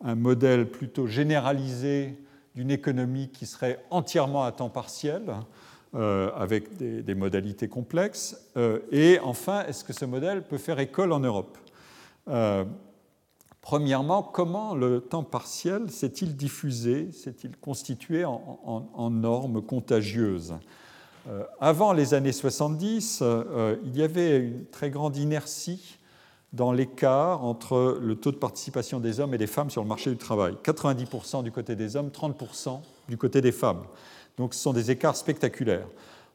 [0.05, 2.17] un modèle plutôt généralisé
[2.55, 5.21] d'une économie qui serait entièrement à temps partiel
[5.93, 8.35] avec des, modalités complexes
[8.91, 11.57] Et enfin, est-ce que ce modèle peut faire école en Europe
[13.63, 20.55] Premièrement, comment le temps partiel s'est-il diffusé, s'est-il constitué en, normes contagieuses
[21.29, 25.97] euh, Avant les années 70, euh, il y avait une très grande inertie
[26.51, 30.09] dans l'écart entre le taux de participation des hommes et des femmes sur le marché
[30.09, 30.57] du travail.
[30.61, 33.83] 90% du côté des hommes, 30% du côté des femmes.
[34.37, 35.87] Donc ce sont des écarts spectaculaires.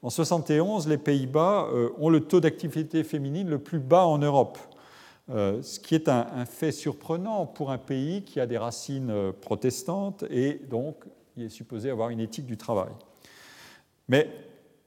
[0.03, 4.59] En 71, les Pays-Bas euh, ont le taux d'activité féminine le plus bas en Europe.
[5.31, 9.33] Euh, ce qui est un, fait surprenant pour un pays qui a des racines euh,
[9.33, 11.05] protestantes et donc
[11.37, 12.93] il est supposé avoir une éthique du travail.
[14.09, 14.31] Mais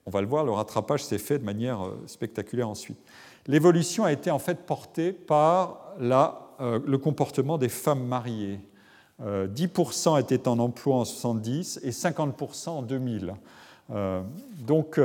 [0.05, 2.97] on va le voir, le rattrapage s'est fait de manière spectaculaire ensuite.
[3.45, 8.59] L'évolution a été en fait portée par le comportement des femmes mariées.
[9.23, 13.33] 10% étaient en emploi en 70 et 50% en 2000.
[14.65, 14.99] donc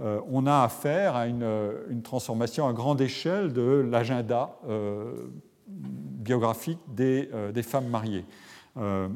[0.00, 5.28] euh, on a affaire à euh, une, transformation à grande échelle de l'agenda euh,
[5.66, 7.28] biographique des,
[7.62, 8.24] femmes mariées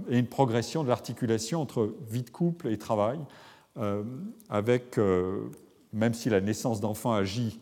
[0.08, 3.18] et une progression de l'articulation entre vie de couple et travail,
[4.48, 4.98] avec,
[5.92, 7.60] même si la naissance d'enfants agit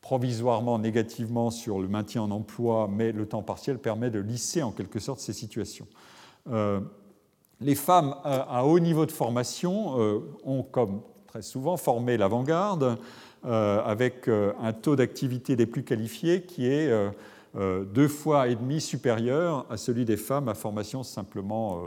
[0.00, 4.70] provisoirement négativement sur le maintien en emploi, mais le temps partiel permet de lisser en
[4.70, 5.86] quelque sorte ces situations.
[7.60, 12.98] les femmes à haut niveau de formation ont comme très souvent formé l'avant-garde,
[13.46, 16.90] euh, avec euh, un taux d'activité des plus qualifiés qui est
[17.56, 21.82] euh, deux fois et demi supérieur à celui des femmes à formation simplement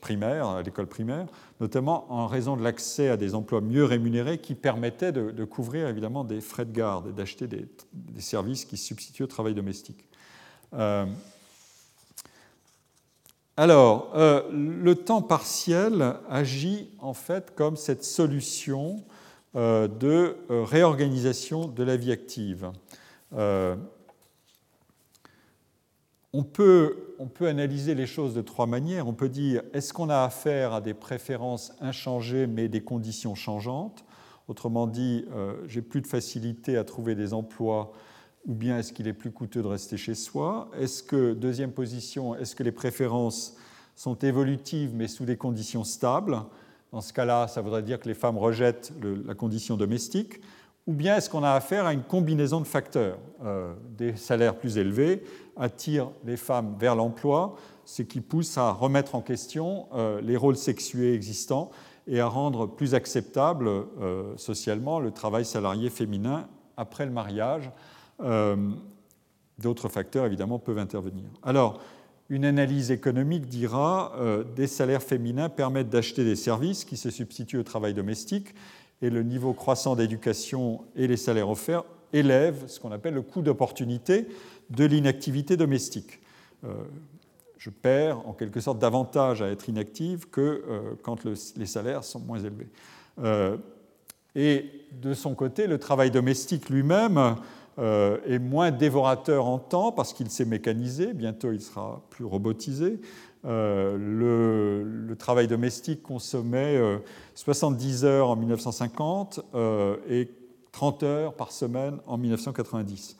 [0.00, 1.26] primaire, à l'école primaire,
[1.60, 6.24] notamment en raison de l'accès à des emplois mieux rémunérés qui permettaient de, couvrir évidemment
[6.24, 7.66] des frais de garde et d'acheter des,
[8.18, 10.04] services qui substituent au travail domestique.
[13.58, 19.02] Alors, euh, le temps partiel agit en fait comme cette solution
[19.54, 22.70] euh, de euh, réorganisation de la vie active.
[26.38, 26.98] On peut,
[27.40, 29.08] analyser les choses de trois manières.
[29.08, 34.04] On peut dire est-ce qu'on a affaire à des préférences inchangées mais des conditions changeantes?
[34.46, 35.24] Autrement dit,
[35.66, 37.92] j'ai plus de facilité à trouver des emplois
[38.46, 40.68] ou bien est-ce qu'il est plus coûteux de rester chez soi?
[40.78, 43.56] Est-ce que, deuxième position, est-ce que les préférences
[43.94, 46.42] sont évolutives mais sous des conditions stables?
[46.92, 48.92] Dans ce cas-là, ça voudrait dire que les femmes rejettent
[49.24, 50.42] la condition domestique.
[50.86, 54.78] Ou bien est-ce qu'on a affaire à une combinaison de facteurs euh, Des salaires plus
[54.78, 55.24] élevés
[55.56, 60.56] attirent les femmes vers l'emploi, ce qui pousse à remettre en question euh, les rôles
[60.56, 61.70] sexués existants
[62.06, 67.70] et à rendre plus acceptable euh, socialement le travail salarié féminin après le mariage.
[68.20, 68.56] Euh,
[69.58, 71.24] d'autres facteurs, évidemment, peuvent intervenir.
[71.42, 71.80] Alors,
[72.28, 74.12] une analyse économique dira
[74.56, 78.52] des salaires féminins permettent d'acheter des services qui se substituent au travail domestique
[79.00, 83.42] et le niveau croissant d'éducation et les salaires offerts élèvent ce qu'on appelle le coût
[83.42, 84.26] d'opportunité
[84.70, 86.20] de l'inactivité domestique.
[86.64, 86.74] Euh,
[87.58, 92.38] je perds en quelque sorte davantage à être inactive que quand les salaires sont moins
[92.38, 92.68] élevés.
[94.36, 97.36] et de son côté, le travail domestique lui-même
[97.78, 102.98] euh, est moins dévorateur en temps parce qu'il s'est mécanisé, bientôt il sera plus robotisé.
[103.44, 106.80] Euh, le, travail domestique consommait
[107.34, 109.40] 70 euh, heures en 1950
[110.08, 110.30] et
[110.72, 113.16] 30 heures par semaine en 1990.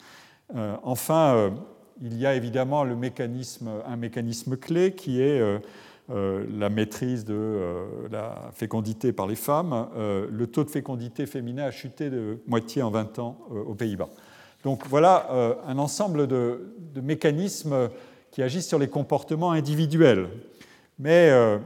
[0.55, 1.53] Enfin,
[2.01, 5.43] il y a évidemment un mécanisme clé qui est
[6.09, 7.59] la maîtrise de
[8.11, 9.89] la fécondité par les femmes.
[9.97, 14.09] le taux de fécondité féminin a chuté de moitié en 20 ans aux Pays-Bas.
[14.67, 17.89] Donc voilà euh, un ensemble de, mécanismes
[18.33, 20.29] qui agissent sur les comportements individuels.
[20.99, 21.59] Mais euh,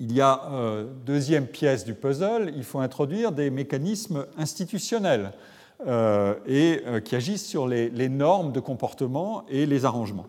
[0.00, 5.30] il y a euh, deuxième pièce du puzzle, il faut introduire des mécanismes institutionnels
[5.86, 10.26] et qui agissent sur les, normes de comportement et les arrangements.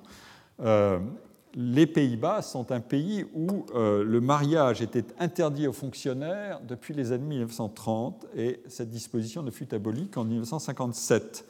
[1.55, 7.25] les Pays-Bas sont un pays où le mariage était interdit aux fonctionnaires depuis les années
[7.25, 11.45] 1930 et cette disposition ne fut abolie qu'en 1957.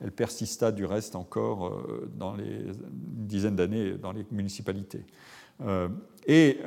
[0.00, 1.82] Elle persista du reste encore
[2.16, 5.04] dans les dizaines d'années dans les municipalités.
[6.26, 6.58] Et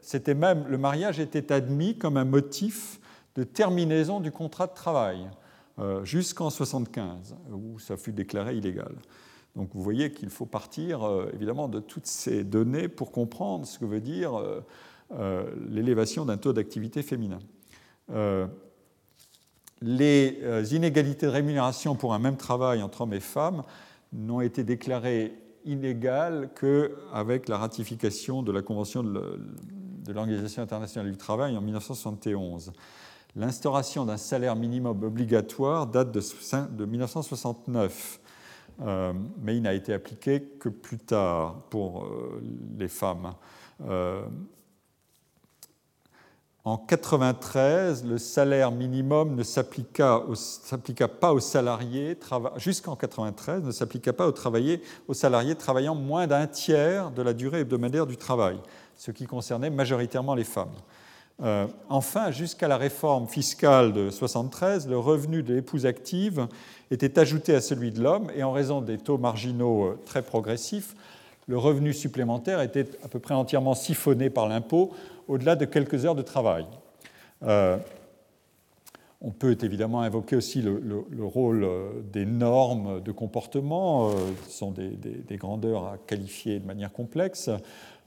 [0.00, 3.00] c'était même, le mariage était admis comme un motif
[3.36, 5.28] de terminaison du contrat de travail
[6.04, 8.94] jusqu'en 1975, où ça fut déclaré illégal.
[9.56, 13.78] Donc vous voyez qu'il faut partir euh, évidemment de toutes ces données pour comprendre ce
[13.78, 14.60] que veut dire euh,
[15.12, 17.38] euh, l'élévation d'un taux d'activité féminin.
[19.80, 23.62] les inégalités de rémunération pour un même travail entre hommes et femmes
[24.12, 25.34] n'ont été déclarées
[25.64, 32.72] inégales qu'avec la ratification de la Convention de l'Organisation internationale du travail en 1971.
[33.36, 38.20] L'instauration d'un salaire minimum obligatoire date de 1969
[38.82, 42.42] euh, mais il n'a été appliqué que plus tard pour euh,
[42.76, 43.34] les femmes.
[43.86, 44.22] Euh,
[46.64, 50.24] en 1993, le salaire minimum ne s'appliqua,
[51.20, 52.18] pas aux salariés,
[52.56, 54.34] jusqu'en 1993, ne s'appliqua pas aux,
[55.08, 58.58] aux salariés travaillant moins d'un tiers de la durée hebdomadaire du travail,
[58.96, 60.72] ce qui concernait majoritairement les femmes.
[61.42, 66.46] Euh, enfin, jusqu'à la réforme fiscale de 1973, le revenu de l'épouse active
[66.90, 70.94] était ajouté à celui de l'homme et en raison des taux marginaux euh, très progressifs,
[71.48, 74.92] le revenu supplémentaire était à peu près entièrement siphonné par l'impôt
[75.28, 76.66] au-delà de quelques heures de travail.
[77.42, 77.76] Euh,
[79.20, 81.66] on peut évidemment invoquer aussi le, rôle
[82.12, 84.10] des normes de comportement,
[84.46, 87.48] ce sont des grandeurs à qualifier de manière complexe.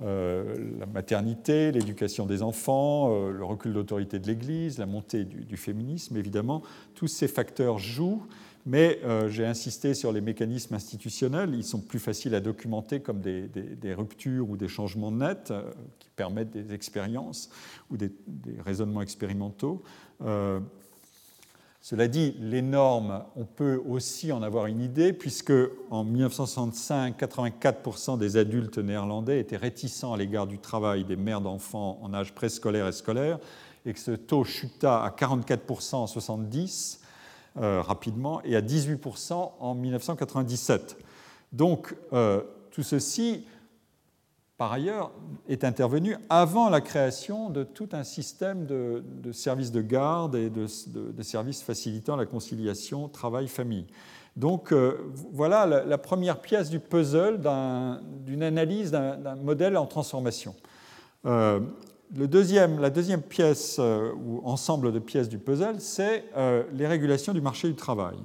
[0.02, 5.58] Euh, la maternité, l'éducation des enfants, euh, le recul d'autorité de l'Église, la montée du,
[5.58, 6.62] féminisme, évidemment,
[6.94, 8.22] tous ces facteurs jouent,
[8.68, 13.22] mais euh, j'ai insisté sur les mécanismes institutionnels, ils sont plus faciles à documenter comme
[13.22, 15.52] des, ruptures ou des changements nets
[15.98, 17.50] qui permettent des expériences
[17.90, 18.12] ou des,
[18.64, 19.82] raisonnements expérimentaux.
[21.90, 25.54] Cela dit, les normes, on peut aussi en avoir une idée, puisque
[25.90, 31.98] en 1965, 84% des adultes néerlandais étaient réticents à l'égard du travail des mères d'enfants
[32.02, 33.40] en âge préscolaire et scolaire,
[33.86, 37.00] et que ce taux chuta à 44% en 1970
[37.56, 40.98] euh, rapidement et à 18% en 1997.
[41.54, 43.46] Donc, euh, tout ceci
[44.58, 45.12] par ailleurs,
[45.48, 50.66] est intervenu avant la création de tout un système de, services de garde et de,
[51.22, 53.86] services facilitant la conciliation travail-famille.
[54.36, 57.40] Donc euh, voilà la, première pièce du puzzle
[58.26, 60.56] d'une analyse d'un modèle en transformation.
[61.26, 61.60] Euh,
[62.16, 66.26] la deuxième pièce euh, ou ensemble de pièces du puzzle, c'est
[66.74, 68.18] les régulations du marché du travail.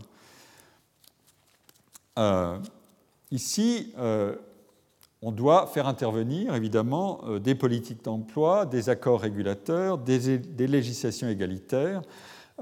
[3.30, 3.92] ici,
[5.22, 12.02] on doit faire intervenir évidemment euh, des politiques d'emploi, des accords régulateurs, des, législations égalitaires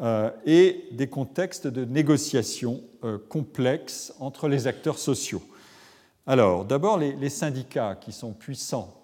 [0.00, 5.42] euh, et des contextes de négociation euh, complexes entre les acteurs sociaux.
[6.26, 9.02] Alors, d'abord, les, syndicats qui sont puissants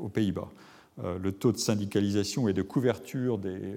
[0.00, 0.50] aux Pays-Bas.
[1.02, 3.74] le taux de syndicalisation et de couverture des,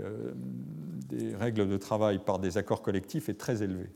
[1.09, 3.89] des, règles de travail par des accords collectifs est très élevé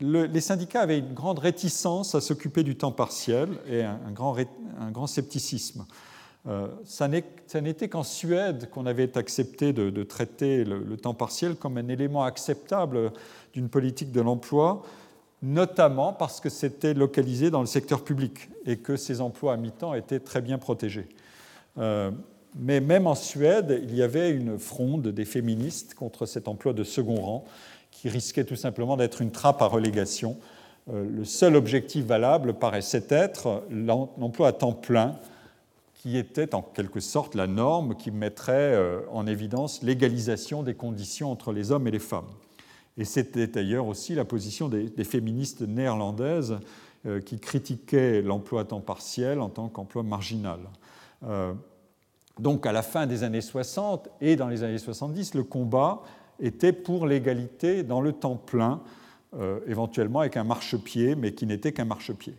[0.00, 5.86] les syndicats avaient une grande réticence à s'occuper du temps partiel et un, grand, scepticisme.
[6.46, 11.88] Euh, ça n'était qu'en Suède qu'on avait accepté de, traiter le, temps partiel comme un
[11.88, 13.12] élément acceptable
[13.52, 14.82] d'une politique de l'emploi,
[15.42, 19.94] notamment parce que c'était localisé dans le secteur public et que ces emplois à mi-temps
[19.94, 21.08] étaient très bien protégés.
[21.78, 22.10] Euh,
[22.56, 26.84] mais même en Suède, il y avait une fronde des féministes contre cet emploi de
[26.84, 27.44] second rang
[28.04, 30.36] qui risquait tout simplement d'être une trappe à relégation.
[30.92, 35.16] Euh, le seul objectif valable paraissait être l'emploi à temps plein,
[35.94, 41.32] qui était en quelque sorte la norme qui mettrait euh, en évidence l'égalisation des conditions
[41.32, 42.28] entre les hommes et les femmes.
[42.98, 46.58] Et c'était d'ailleurs aussi la position des, féministes néerlandaises
[47.06, 50.58] euh, qui critiquaient l'emploi à temps partiel en tant qu'emploi marginal.
[52.38, 56.02] donc à la fin des années 60 et dans les années 70, le combat
[56.40, 58.80] était pour l'égalité dans le temps plein,
[59.38, 62.34] euh, éventuellement avec un marchepied, mais qui n'était qu'un marchepied.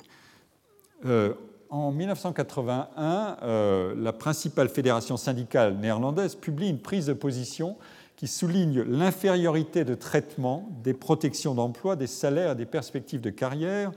[1.06, 1.34] Euh,
[1.70, 7.76] en 1981, euh, la principale fédération syndicale néerlandaise publie une prise de position
[8.16, 13.92] qui souligne l'infériorité de traitement des protections d'emploi, des salaires et des perspectives de carrière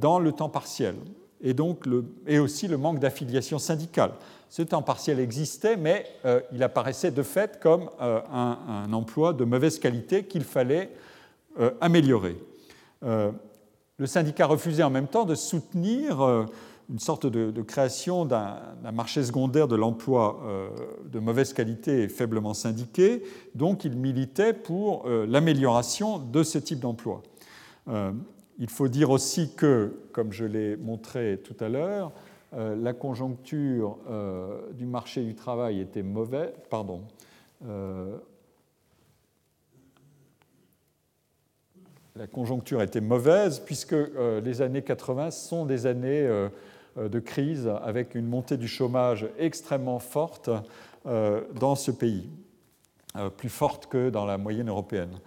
[0.00, 0.94] dans le temps partiel,
[1.42, 1.84] et, donc
[2.28, 4.12] et aussi le manque d'affiliation syndicale
[4.50, 9.44] ce temps partiel existait, mais euh, il apparaissait de fait comme euh, un, emploi de
[9.44, 10.90] mauvaise qualité qu'il fallait
[11.60, 12.36] euh, améliorer.
[13.02, 16.46] le syndicat refusait en même temps de soutenir
[16.88, 20.40] une sorte de, création d'un marché secondaire de l'emploi
[21.04, 23.22] de mauvaise qualité et faiblement syndiqué.
[23.54, 27.22] Donc il militait pour l'amélioration de ce type d'emploi.
[28.58, 32.12] il faut dire aussi que, comme je l'ai montré tout à l'heure,
[32.52, 33.98] la conjoncture
[34.72, 36.50] du marché du travail était mauvaise.
[36.70, 37.02] Pardon.
[42.18, 46.48] la conjoncture était mauvaise, puisque euh, les années 80 sont des années euh,
[46.98, 50.50] euh, de crise avec une montée du chômage extrêmement forte
[51.54, 52.28] dans ce pays,
[53.38, 55.20] plus forte que dans la moyenne européenne.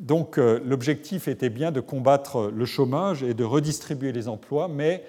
[0.00, 5.04] Donc l'objectif était bien de combattre le chômage et de redistribuer les emplois, mais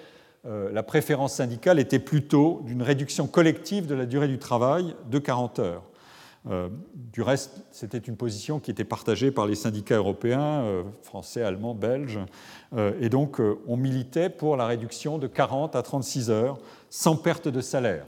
[0.46, 5.58] la préférence syndicale était plutôt d'une réduction collective de la durée du travail de 40
[5.58, 5.82] heures.
[6.48, 11.42] Euh, du reste, c'était une position qui était partagée par les syndicats européens, euh, français,
[11.42, 12.20] allemands, belges,
[12.76, 17.48] euh, et donc on militait pour la réduction de 40 à 36 heures sans perte
[17.48, 18.06] de salaire.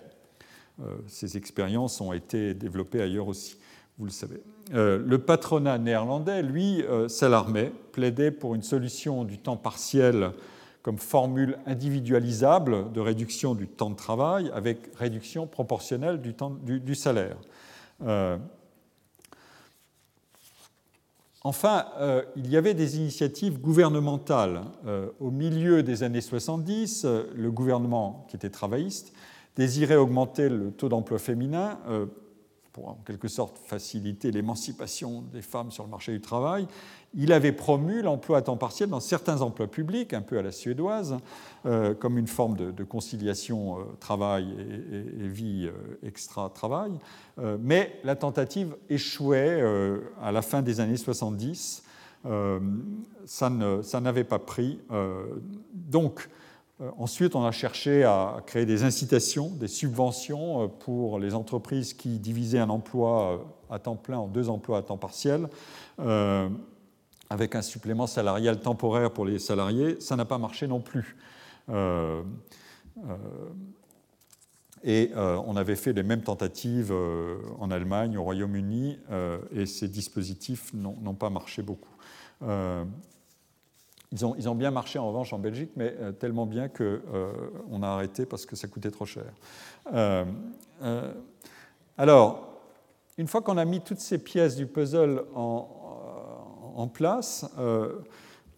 [1.08, 3.56] Ces expériences ont été développées ailleurs aussi,
[3.98, 4.40] vous le savez.
[4.70, 10.30] Le patronat néerlandais, lui, s'alarmait, plaidait pour une solution du temps partiel
[10.82, 16.94] comme formule individualisable de réduction du temps de travail avec réduction proportionnelle du, temps, du
[16.94, 17.36] salaire.
[18.04, 18.36] Euh,
[21.42, 24.62] enfin, euh, il y avait des initiatives gouvernementales.
[24.86, 29.12] Euh, au milieu des années 70, le gouvernement, qui était travailliste,
[29.56, 31.78] désirait augmenter le taux d'emploi féminin
[32.78, 36.68] pour en quelque sorte faciliter l'émancipation des femmes sur le marché du travail
[37.14, 40.52] il avait promu l'emploi à temps partiel dans certains emplois publics, un peu à la
[40.52, 41.16] suédoise,
[41.64, 44.54] euh, comme une forme de, conciliation euh, travail
[44.92, 46.92] et, vie euh, extra-travail.
[47.60, 49.62] mais la tentative échouait
[50.22, 51.82] à la fin des années 70.
[53.24, 54.80] ça n'avait pas pris.
[55.72, 56.28] donc,
[56.96, 62.60] Ensuite, on a cherché à créer des incitations, des subventions pour les entreprises qui divisaient
[62.60, 65.48] un emploi à temps plein en deux emplois à temps partiel
[67.30, 71.16] avec un supplément salarial temporaire pour les salariés, ça n'a pas marché non plus.
[71.68, 72.22] Euh,
[73.06, 73.16] euh,
[74.82, 76.94] et euh, on avait fait les mêmes tentatives
[77.58, 78.98] en Allemagne, au Royaume-Uni,
[79.52, 81.94] et ces dispositifs n'ont pas marché beaucoup.
[84.10, 88.46] Ils ont, bien marché en revanche en Belgique, mais tellement bien qu'on a arrêté parce
[88.46, 89.24] que ça coûtait trop cher.
[91.98, 92.48] alors,
[93.18, 97.98] une fois qu'on a mis toutes ces pièces du puzzle en, place, euh,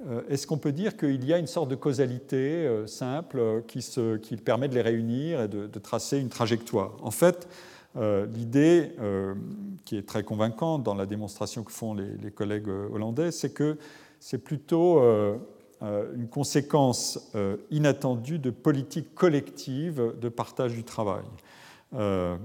[0.07, 4.37] euh, est-ce qu'on peut dire qu'il y a une sorte de causalité euh, simple qui,
[4.37, 6.93] permet de les réunir et de, tracer une trajectoire?
[7.03, 7.49] En fait,
[7.97, 8.93] l'idée
[9.85, 13.79] qui est très convaincante dans la démonstration que font les, collègues hollandais, c'est que
[14.21, 15.01] c'est plutôt
[15.81, 17.33] une conséquence
[17.71, 21.25] inattendue de politiques collectives de partage du travail.
[21.93, 22.41] En,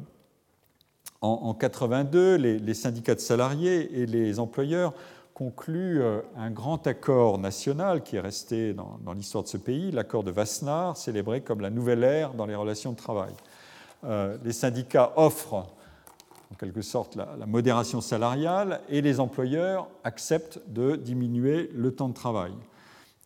[1.21, 4.93] en 82, les, syndicats de salariés et les employeurs
[5.35, 10.23] conclut euh, un grand accord national qui est resté dans, l'histoire de ce pays, l'accord
[10.23, 13.33] de Wassenaar, célébré comme la nouvelle ère dans les relations de travail.
[14.05, 15.67] Euh, les syndicats offrent
[16.55, 22.13] en quelque sorte la, modération salariale et les employeurs acceptent de diminuer le temps de
[22.13, 22.53] travail.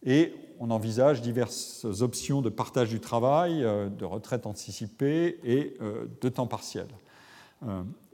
[0.03, 5.77] Et on envisage diverses options de partage du travail, euh, de retraite anticipée et
[6.21, 6.87] de temps partiel.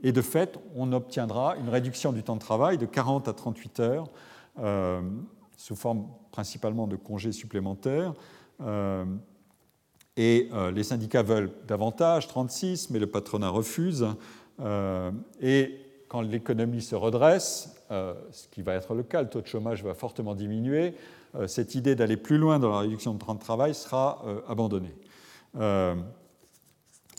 [0.01, 3.79] Et de fait, on obtiendra une réduction du temps de travail de 40 à 38
[3.79, 4.07] heures,
[4.59, 5.01] euh,
[5.55, 8.13] sous forme principalement de congés supplémentaires.
[8.61, 9.05] Euh,
[10.17, 14.05] et euh, les syndicats veulent davantage, 36, mais le patronat refuse.
[14.59, 19.83] Et quand l'économie se redresse, ce qui va être le cas, le taux de chômage
[19.83, 20.95] va fortement diminuer,
[21.47, 24.93] cette idée d'aller plus loin dans la réduction de temps de travail sera abandonnée.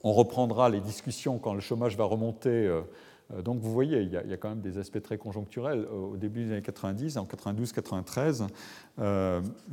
[0.04, 2.48] On reprendra les discussions quand le chômage va remonter.
[2.48, 2.82] Euh,
[3.34, 6.16] euh, donc vous voyez, il y, a, quand même des aspects très conjoncturels euh, au
[6.16, 8.46] début des années 90, en 92-93.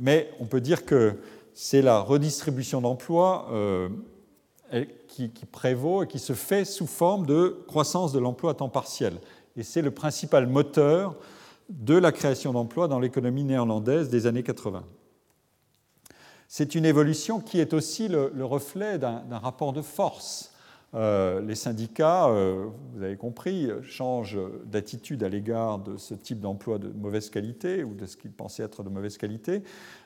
[0.00, 1.20] mais on peut dire que
[1.52, 3.48] c'est la redistribution d'emplois
[5.08, 8.68] qui, qui, prévaut et qui se fait sous forme de croissance de l'emploi à temps
[8.68, 9.18] partiel.
[9.56, 11.16] Et c'est le principal moteur
[11.68, 14.84] de la création d'emplois dans l'économie néerlandaise des années 80.
[16.48, 20.52] C'est une évolution qui est aussi le, reflet d'un rapport de force.
[20.94, 26.78] Euh, les syndicats, euh, vous avez compris, changent d'attitude à l'égard de ce type d'emploi
[26.78, 29.64] de mauvaise qualité ou de ce qu'ils pensaient être de mauvaise qualité.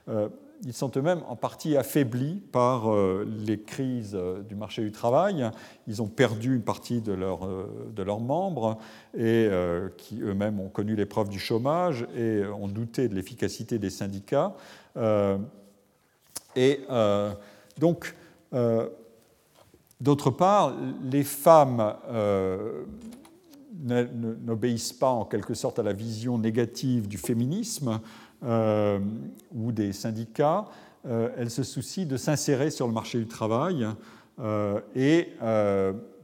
[0.08, 0.30] Euh,
[0.64, 2.90] ils sont eux-mêmes en partie affaiblis par
[3.26, 5.48] les crises du marché du travail.
[5.86, 8.78] Ils ont perdu une partie de, de leurs membres
[9.16, 9.48] et
[9.96, 14.54] qui eux-mêmes ont connu l'épreuve du chômage et ont douté de l'efficacité des syndicats.
[16.56, 17.32] Et euh,
[17.78, 18.14] donc,
[20.00, 21.94] d'autre part, les femmes
[23.80, 28.00] n'obéissent pas en quelque sorte à la vision négative du féminisme
[28.42, 30.66] ou des syndicats.
[31.04, 33.86] elles se soucient de s'insérer sur le marché du travail
[34.94, 35.28] et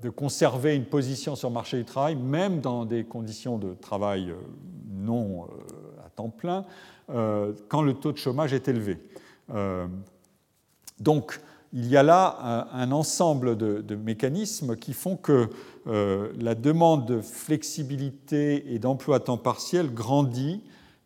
[0.05, 4.31] de conserver une position sur le marché du travail, même dans des conditions de travail
[4.31, 4.35] euh,
[4.93, 6.67] non euh, à temps plein,
[7.09, 8.99] euh, quand le taux de chômage est élevé.
[11.01, 11.41] Donc,
[11.73, 15.51] il y a là un, ensemble de, mécanismes qui font que
[15.85, 20.63] la demande de flexibilité et d'emploi à temps partiel grandit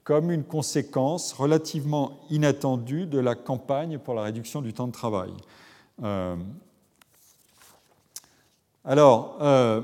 [0.08, 5.34] comme une conséquence relativement inattendue de la campagne pour la réduction du temps de travail.
[8.86, 9.82] Alors, euh,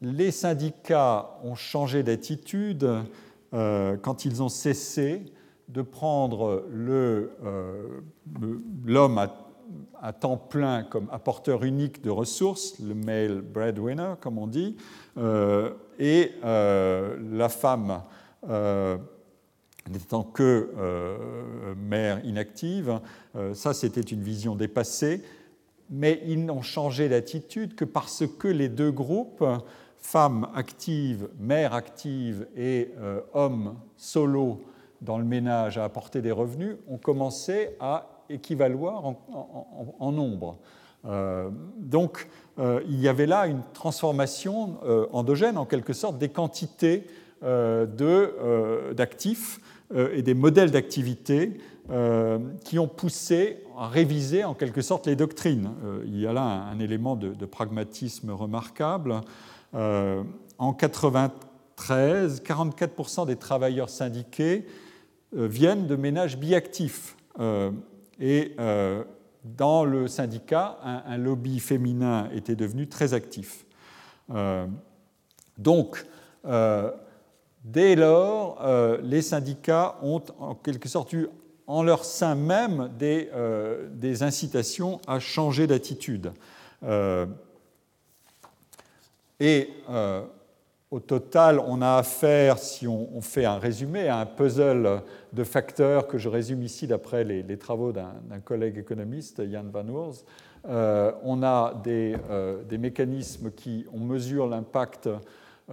[0.00, 2.90] les syndicats ont changé d'attitude
[3.52, 5.22] euh, quand ils ont cessé
[5.68, 8.02] de prendre euh,
[8.86, 9.36] l'homme à,
[10.20, 14.76] temps plein comme apporteur unique de ressources, le male breadwinner, comme on dit,
[15.98, 18.02] et la femme
[19.90, 20.70] n'étant que
[21.76, 23.00] mère inactive.
[23.54, 25.22] ça, c'était une vision dépassée
[25.92, 29.44] mais ils n'ont changé d'attitude que parce que les deux groupes,
[29.98, 34.64] femmes actives, mères actives et euh, hommes solo
[35.02, 40.58] dans le ménage à apporter des revenus, ont commencé à équivaloir en, nombre.
[41.04, 44.78] Euh, donc euh, il y avait là une transformation
[45.12, 47.06] endogène, en quelque sorte, des quantités
[48.96, 49.60] d'actifs
[49.94, 51.58] et des modèles d'activité
[51.90, 55.72] euh, qui ont poussé à réviser en quelque sorte les doctrines.
[55.84, 59.20] Euh, il y a là un, élément de, pragmatisme remarquable.
[59.74, 60.22] Euh,
[60.58, 64.64] en 1993, 44% des travailleurs syndiqués
[65.32, 67.16] viennent de ménages biactifs.
[68.22, 68.56] Et
[69.44, 73.66] dans le syndicat, un, lobby féminin était devenu très actif.
[75.58, 76.06] donc,
[77.64, 78.64] dès lors,
[79.02, 81.26] les syndicats ont en quelque sorte eu
[81.66, 86.32] en leur sein même des, euh, des incitations à changer d'attitude.
[86.82, 87.26] Euh,
[89.40, 90.22] et euh,
[90.92, 96.06] au total, on a affaire, si on, fait un résumé, à un puzzle de facteurs
[96.06, 100.22] que je résume ici d'après les, travaux d'un collègue économiste, Jan Van Oors.
[101.24, 102.16] on a des,
[102.68, 105.08] des, mécanismes qui on mesure l'impact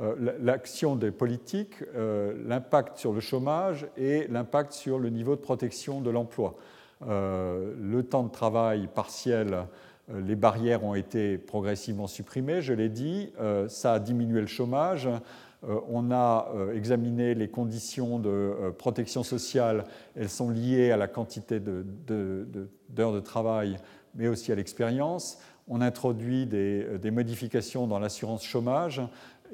[0.02, 5.42] euh, l'action des politiques, euh, l'impact sur le chômage et l'impact sur le niveau de
[5.42, 6.56] protection de l'emploi.
[7.08, 9.66] Euh, le temps de travail partiel,
[10.14, 13.32] les barrières ont été progressivement supprimées, je l'ai dit,
[13.68, 15.08] ça a diminué le chômage.
[15.68, 19.84] On a examiné les conditions de protection sociale,
[20.16, 23.78] elles sont liées à la quantité d'heures de, travail,
[24.16, 25.38] mais aussi à l'expérience.
[25.68, 29.02] On introduit des, modifications dans l'assurance chômage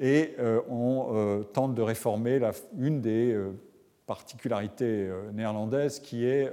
[0.00, 2.40] et euh, on euh, tente de réformer
[2.78, 3.52] une des euh,
[4.06, 6.52] particularités néerlandaises qui est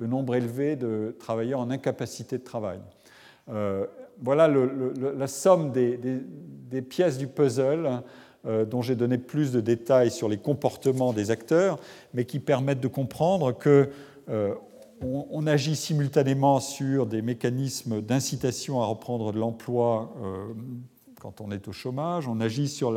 [0.00, 2.80] le nombre élevé de travailleurs en incapacité de travail.
[4.20, 8.02] Voilà la somme des, pièces du puzzle
[8.44, 11.78] dont j'ai donné plus de détails sur les comportements des acteurs,
[12.14, 13.90] mais qui permettent de comprendre que
[15.00, 20.12] on, agit simultanément sur des mécanismes d'incitation à reprendre de l'emploi
[21.20, 22.96] quand on est au chômage, on agit sur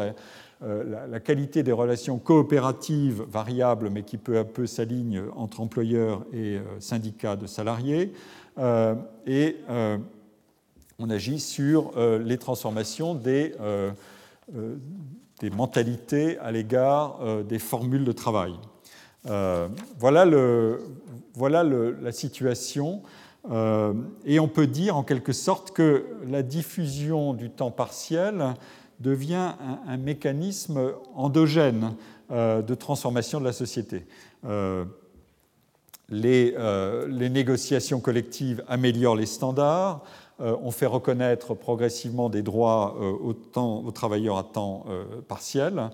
[0.63, 6.25] euh, la, qualité des relations coopératives variables, mais qui peu à peu s'alignent entre employeurs
[6.33, 8.13] et euh, syndicats de salariés,
[8.57, 8.95] euh,
[9.25, 9.57] et
[11.01, 13.55] on agit sur les transformations des,
[15.39, 18.53] des mentalités à l'égard des formules de travail.
[19.99, 20.25] voilà,
[21.63, 23.01] la situation.
[23.49, 23.93] Euh,
[24.25, 28.53] et on peut dire en quelque sorte que la diffusion du temps partiel
[28.99, 29.53] devient
[29.87, 31.95] un, mécanisme endogène
[32.29, 34.05] euh, de transformation de la société.
[34.45, 34.85] Euh,
[36.09, 36.53] les,
[37.29, 40.03] négociations collectives améliorent les standards,
[40.41, 44.85] on fait reconnaître progressivement des droits aux travailleurs à temps
[45.27, 45.89] partiel,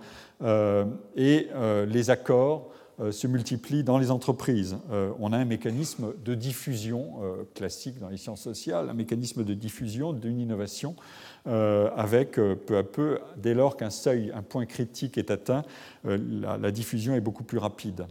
[1.15, 1.47] et
[1.87, 4.75] les accords euh, se multiplient dans les entreprises.
[4.91, 9.43] Euh, on a un mécanisme de diffusion euh, classique dans les sciences sociales, un mécanisme
[9.43, 10.95] de diffusion d'une innovation
[11.45, 15.63] avec peu à peu, dès lors qu'un seuil, un point critique est atteint,
[16.03, 18.05] la, diffusion est beaucoup plus rapide.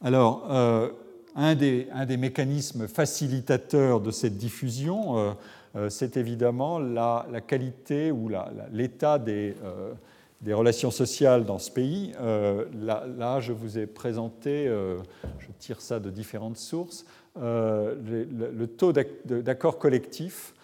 [0.00, 0.48] alors,
[1.36, 5.36] un des, mécanismes facilitateurs de cette diffusion,
[5.90, 8.30] c'est évidemment la, qualité ou
[8.72, 9.54] l'état des
[10.42, 12.12] des relations sociales dans ce pays.
[12.18, 14.66] Là, je vous ai présenté,
[15.38, 17.06] je tire ça de différentes sources,
[17.36, 20.54] le, taux d'accord collectif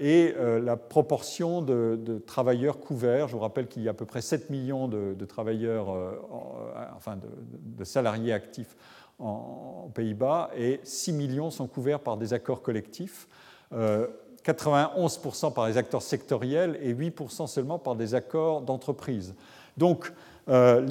[0.00, 3.28] et la proportion de, travailleurs couverts.
[3.28, 5.88] Je vous rappelle qu'il y a à peu près 7 millions de, travailleurs,
[6.96, 7.16] enfin
[7.78, 8.76] de, salariés actifs
[9.18, 13.26] en, Pays-Bas et 6 millions sont couverts par des accords collectifs.
[13.72, 19.34] 91% par les acteurs sectoriels et 8% seulement par des accords d'entreprise.
[19.76, 20.12] Donc,
[20.48, 20.86] euh,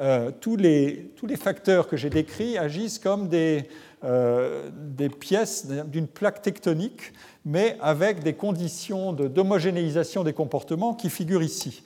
[0.00, 3.68] euh, tous, les, facteurs que j'ai décrits agissent comme des,
[4.04, 7.12] euh, des pièces d'une plaque tectonique,
[7.44, 11.82] mais avec des conditions d'homogénéisation des comportements qui figurent ici.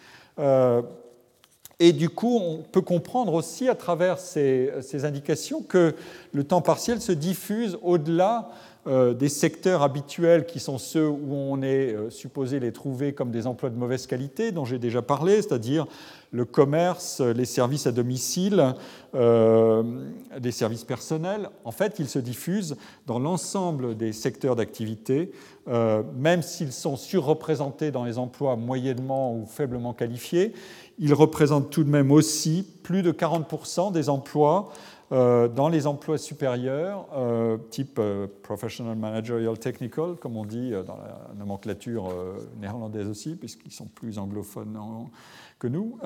[1.79, 4.72] Et du coup, on peut comprendre aussi à travers ces,
[5.05, 5.95] indications que
[6.33, 8.49] le temps partiel se diffuse au-delà
[8.87, 13.31] euh, des secteurs habituels qui sont ceux où on est euh, supposé les trouver comme
[13.31, 15.87] des emplois de mauvaise qualité, dont j'ai déjà parlé, c'est-à-dire
[16.31, 18.74] le commerce, les services à domicile,
[19.14, 19.83] euh,
[20.41, 21.51] les services personnels.
[21.64, 25.31] En fait, ils se diffusent dans l'ensemble des secteurs d'activité,
[26.16, 30.53] même s'ils sont surreprésentés dans les emplois moyennement ou faiblement qualifiés.
[30.99, 34.70] Ils représentent tout de même aussi plus de 40% des emplois
[35.12, 40.97] euh, dans les emplois supérieurs, euh, type euh, professional managerial technical, comme on dit dans
[40.97, 42.12] la nomenclature
[42.61, 44.76] néerlandaise aussi, puisqu'ils sont plus anglophones
[45.61, 45.99] que nous.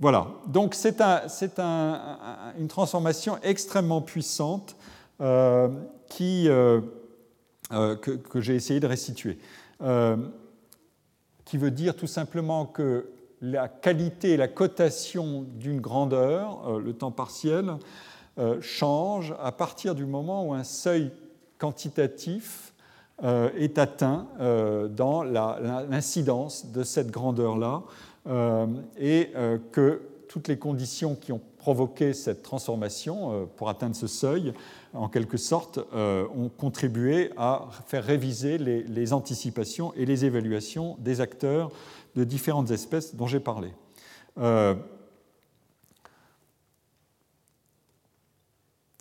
[0.00, 4.76] voilà, donc c'est une transformation extrêmement puissante
[5.18, 6.80] que,
[7.70, 9.38] que j'ai essayé de restituer,
[11.44, 13.10] qui veut dire tout simplement que
[13.40, 17.76] la qualité la cotation d'une grandeur, euh, le temps partiel,
[18.38, 21.10] euh, change à partir du moment où un seuil
[21.58, 22.72] quantitatif
[23.24, 24.28] euh, est atteint
[24.90, 27.82] dans l'incidence de cette grandeur-là
[28.96, 29.32] et
[29.72, 34.52] que toutes les conditions qui ont provoqué cette transformation pour atteindre ce seuil,
[34.92, 41.72] en quelque sorte, ont contribué à faire réviser les anticipations et les évaluations des acteurs
[42.14, 43.72] de différentes espèces dont j'ai parlé.
[44.38, 44.74] Euh,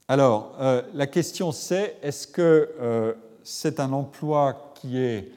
[0.07, 5.31] alors, euh, la question c'est, est-ce que euh, c'est un emploi qui, est,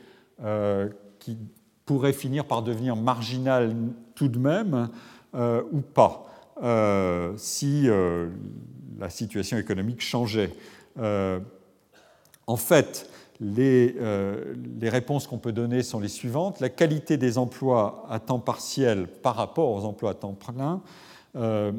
[1.18, 1.38] qui
[1.84, 3.74] pourrait finir par devenir marginal
[4.14, 4.88] tout de même
[5.34, 6.26] ou pas,
[7.36, 7.88] si
[8.98, 10.52] la situation économique changeait?
[12.46, 13.08] En fait,
[13.42, 16.60] euh, les, réponses qu'on peut donner sont les suivantes.
[16.60, 20.82] La qualité des emplois à temps partiel par rapport aux emplois à temps plein
[21.36, 21.72] euh,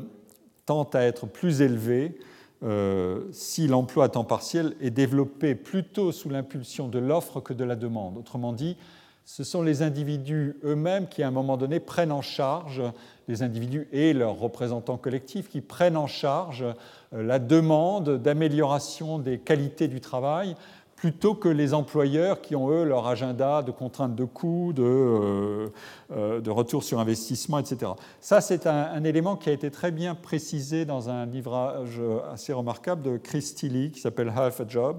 [0.65, 2.17] tend à être plus élevée
[2.63, 7.63] euh, si l'emploi à temps partiel est développé plutôt sous l'impulsion de l'offre que de
[7.63, 8.17] la demande.
[8.17, 8.75] Autrement dit,
[9.23, 12.81] ce sont les individus eux-mêmes qui, à un moment donné, prennent en charge,
[13.27, 16.65] les individus et leurs représentants collectifs, qui prennent en charge
[17.11, 20.55] la demande d'amélioration des qualités du travail
[21.01, 25.67] plutôt que les employeurs qui ont, eux, leur agenda de contraintes de coûts, de, euh,
[26.11, 27.93] euh, retour sur investissement, etc.
[28.19, 31.99] Ça, c'est un, élément qui a été très bien précisé dans un livrage
[32.31, 34.97] assez remarquable de Chris Tilly, qui s'appelle Half a Job,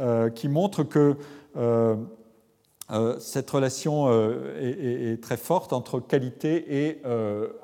[0.00, 1.14] euh, qui montre que
[3.20, 4.10] cette relation
[4.60, 7.02] est, très forte entre qualité et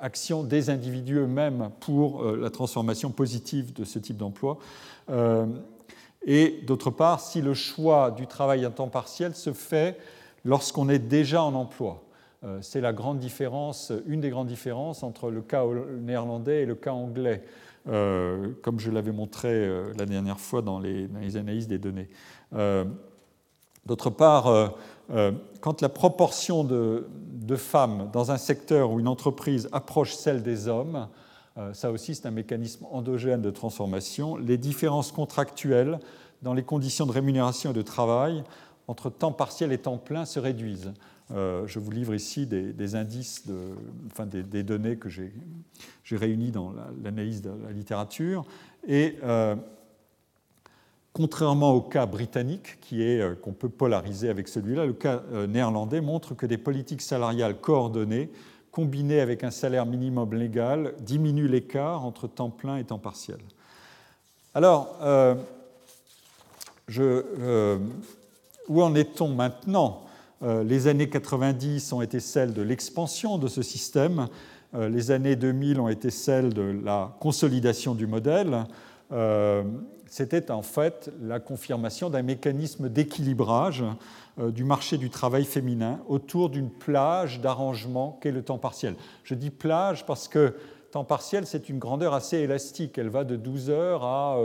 [0.00, 4.58] action des individus eux-mêmes pour la transformation positive de ce type d'emploi.
[6.26, 9.98] Et d'autre part, si le choix du travail à temps partiel se fait
[10.44, 12.02] lorsqu'on est déjà en emploi.
[12.42, 15.64] Euh, c'est la grande différence, une des grandes différences entre le cas
[16.00, 17.44] néerlandais et le cas anglais,
[17.88, 22.08] euh, comme je l'avais montré euh, la dernière fois dans les, analyses des données.
[23.86, 24.74] D'autre part,
[25.60, 27.06] quand la proportion de,
[27.56, 31.08] femmes dans un secteur ou une entreprise approche celle des hommes,
[31.72, 34.36] ça aussi, c'est un mécanisme endogène de transformation.
[34.36, 35.98] Les différences contractuelles
[36.42, 38.42] dans les conditions de rémunération et de travail
[38.88, 40.92] entre temps partiel et temps plein se réduisent.
[41.32, 43.44] Euh, je vous livre ici des, indices,
[44.06, 45.32] enfin des, données que j'ai
[46.10, 48.44] réunies dans l'analyse de la littérature.
[48.88, 49.54] Et euh,
[51.12, 56.46] contrairement au cas britannique, qui qu'on peut polariser avec celui-là, le cas néerlandais montre que
[56.46, 58.30] des politiques salariales coordonnées
[58.70, 63.38] combiné avec un salaire minimum légal, diminue l'écart entre temps plein et temps partiel.
[64.54, 65.36] Alors, euh,
[66.98, 67.78] euh,
[68.68, 70.02] où en est-on maintenant?
[70.42, 74.28] Euh, Les années 90 ont été celles de l'expansion de ce système,
[74.72, 78.66] les années 2000 ont été celles de la consolidation du modèle.
[80.06, 83.82] c'était en fait la confirmation d'un mécanisme d'équilibrage
[84.40, 88.94] du marché du travail féminin autour d'une plage d'arrangement qu'est le temps partiel.
[89.24, 90.54] Je dis plage parce que
[90.90, 92.98] temps partiel, c'est une grandeur assez élastique.
[92.98, 94.38] Elle va de 12 heures à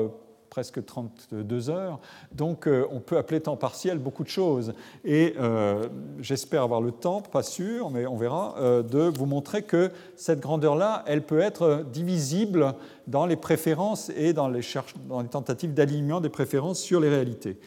[0.56, 2.00] presque 32 heures.
[2.32, 4.74] Donc euh, on peut appeler temps partiel beaucoup de choses.
[5.04, 5.90] Et euh,
[6.22, 10.40] j'espère avoir le temps, pas sûr, mais on verra, euh, de vous montrer que cette
[10.40, 12.74] grandeur-là, elle peut être divisible
[13.06, 14.62] dans les préférences et dans les,
[15.10, 17.60] dans les tentatives d'alignement des préférences sur les réalités.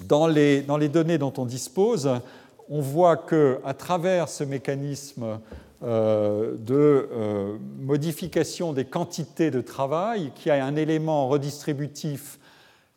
[0.00, 2.10] Dans les, dans les données dont on dispose,
[2.68, 5.38] on voit qu'à travers ce mécanisme
[5.82, 12.38] euh, de euh, modification des quantités de travail, qui a un élément redistributif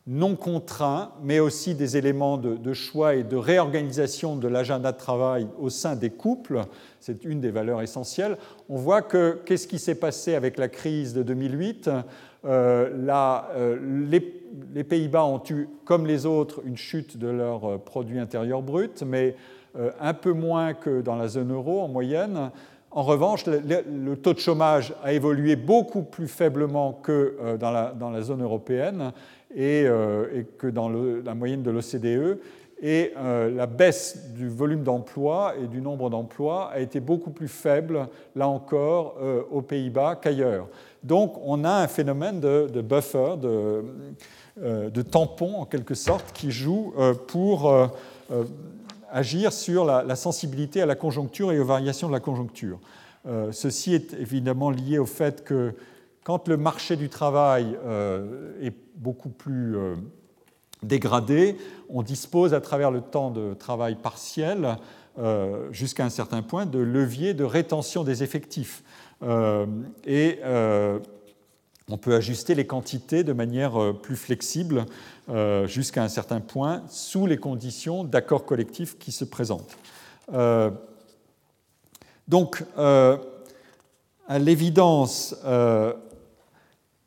[0.07, 5.47] non contraint, mais aussi des éléments de, choix et de réorganisation de l'agenda de travail
[5.59, 6.61] au sein des couples.
[7.01, 8.37] C'est une des valeurs essentielles.
[8.69, 11.89] On voit que qu'est-ce qui s'est passé avec la crise de 2008
[12.47, 13.77] euh,
[14.09, 14.41] les,
[14.73, 19.35] les Pays-Bas ont eu, comme les autres, une chute de leur produit intérieur brut, mais
[19.99, 22.49] un peu moins que dans la zone euro en moyenne.
[22.97, 28.21] En revanche, le, taux de chômage a évolué beaucoup plus faiblement que euh, dans la,
[28.21, 29.11] zone européenne
[29.55, 32.39] euh, et, que dans la moyenne de l'OCDE.
[32.81, 37.47] Et euh, la baisse du volume d'emploi et du nombre d'emplois a été beaucoup plus
[37.47, 39.15] faible, là encore,
[39.51, 40.67] aux Pays-Bas qu'ailleurs.
[41.03, 43.83] Donc on a un phénomène de, buffer, de,
[44.89, 46.93] de, tampon en quelque sorte, qui joue
[47.27, 47.71] pour
[49.09, 52.79] agir sur la, sensibilité à la conjoncture et aux variations de la conjoncture.
[53.25, 55.73] Euh, ceci est évidemment lié au fait que
[56.23, 59.75] quand le marché du travail euh, est beaucoup plus
[60.83, 61.57] euh, dégradé,
[61.89, 64.77] on dispose à travers le temps de travail partiel,
[65.71, 68.83] jusqu'à un certain point, de leviers de rétention des effectifs.
[70.05, 70.39] et
[71.89, 74.85] on peut ajuster les quantités de manière euh, plus flexible
[75.29, 79.77] euh, jusqu'à un certain point sous les conditions d'accord collectif qui se présentent.
[80.33, 80.69] Euh,
[82.27, 83.19] donc, à
[84.37, 85.33] l'évidence,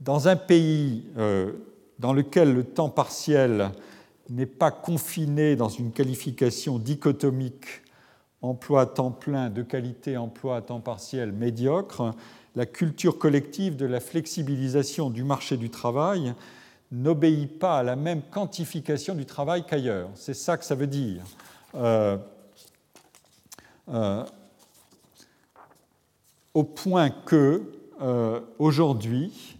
[0.00, 1.04] dans un pays
[2.00, 3.70] dans lequel le temps partiel
[4.30, 7.66] n'est pas confiné dans une qualification dichotomique
[8.42, 12.14] emploi à temps plein de qualité, emploi à temps partiel médiocre,
[12.56, 16.34] la culture collective de la flexibilisation du marché du travail
[16.90, 20.08] n'obéit pas à la même quantification du travail qu'ailleurs.
[20.14, 21.22] C'est ça que ça veut dire.
[21.74, 22.16] Euh,
[23.90, 24.24] euh,
[26.54, 27.62] au point que,
[28.00, 29.58] euh, aujourd'hui,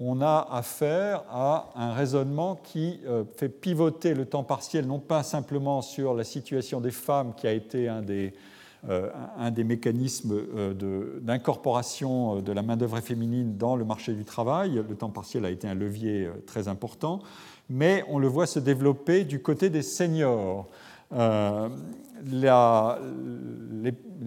[0.00, 3.00] on a affaire à un raisonnement qui
[3.36, 7.52] fait pivoter le temps partiel, non pas simplement sur la situation des femmes, qui a
[7.52, 8.32] été un des
[8.88, 9.10] euh,
[9.62, 14.82] mécanismes euh, d'incorporation euh, de la main-d'œuvre féminine dans le marché du travail.
[14.88, 17.20] Le temps partiel a été un levier très important,
[17.68, 20.66] mais on le voit se développer du côté des seniors.
[21.12, 21.52] les,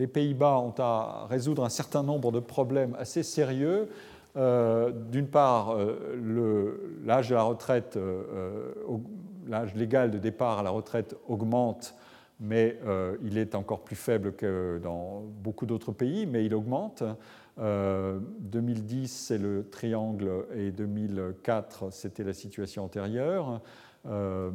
[0.06, 3.90] Pays-Bas ont à résoudre un certain nombre de problèmes assez sérieux.
[4.36, 5.78] D'une part,
[7.06, 8.00] l'âge de la retraite,
[9.48, 11.96] l'âge légal de départ à la retraite augmente
[12.44, 17.04] mais euh, il est encore plus faible que dans beaucoup d'autres pays, mais il augmente.
[17.58, 23.62] 2010, euh, c'est le triangle, et 2004, c'était la situation antérieure.
[24.08, 24.52] Euh,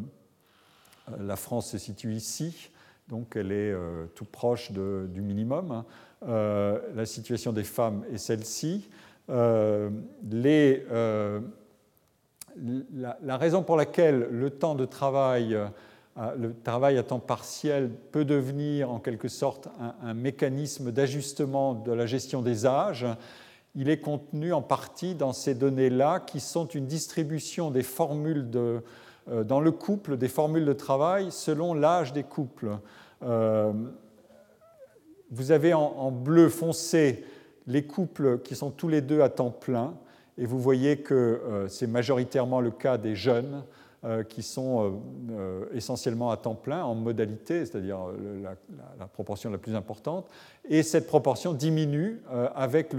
[1.18, 2.70] la France se situe ici,
[3.08, 3.74] donc elle est
[4.14, 5.84] tout proche du minimum.
[6.20, 8.90] la situation des femmes est celle-ci.
[9.28, 10.84] Les,
[12.94, 15.56] la, la, raison pour laquelle le temps de travail
[16.20, 19.68] ah, le travail à temps partiel peut devenir en quelque sorte
[20.02, 23.06] un, mécanisme d'ajustement de la gestion des âges.
[23.76, 28.82] Il est contenu en partie dans ces données-là qui sont une distribution des formules de,
[29.30, 32.78] euh, dans le couple, des formules de travail selon l'âge des couples.
[33.22, 33.72] Euh,
[35.30, 37.24] vous avez en, bleu foncé
[37.68, 39.94] les couples qui sont tous les deux à temps plein,
[40.38, 43.62] et vous voyez que euh, c'est majoritairement le cas des jeunes.
[44.04, 45.00] Euh, qui sont
[45.32, 47.98] euh, essentiellement à temps plein en modalité, c'est-à-dire
[48.40, 50.28] la, proportion la plus importante,
[50.68, 52.22] et cette proportion diminue
[52.54, 52.92] avec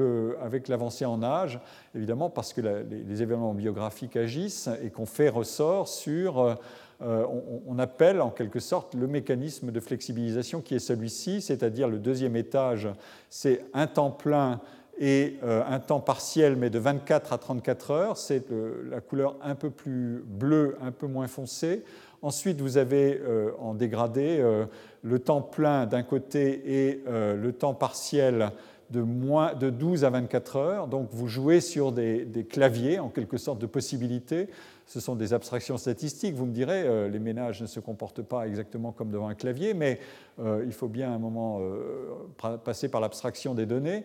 [0.68, 1.62] l'avancée en âge,
[1.96, 6.58] évidemment parce que les, événements biographiques agissent et qu'on fait ressort sur,
[7.02, 12.36] on, appelle en quelque sorte le mécanisme de flexibilisation qui est celui-ci, c'est-à-dire le deuxième
[12.36, 12.90] étage,
[13.30, 14.60] c'est un temps plein
[15.00, 18.18] et euh, un temps partiel, mais de 24 à 34 heures.
[18.18, 18.46] C'est
[18.90, 21.84] la couleur un peu plus bleue, un peu moins foncée.
[22.22, 24.66] Ensuite, vous avez euh, en dégradé euh,
[25.02, 28.52] le temps plein d'un côté et le temps partiel
[28.90, 30.88] de, moins, de 12 à 24 heures.
[30.88, 34.50] Donc vous jouez sur des, claviers, en quelque sorte, de possibilités.
[34.90, 36.34] Ce sont des abstractions statistiques.
[36.34, 39.76] Vous me direz, euh, les ménages ne se comportent pas exactement comme devant un clavier,
[39.76, 40.00] mais
[40.40, 44.04] euh, il faut bien à un moment euh, passer par l'abstraction des données.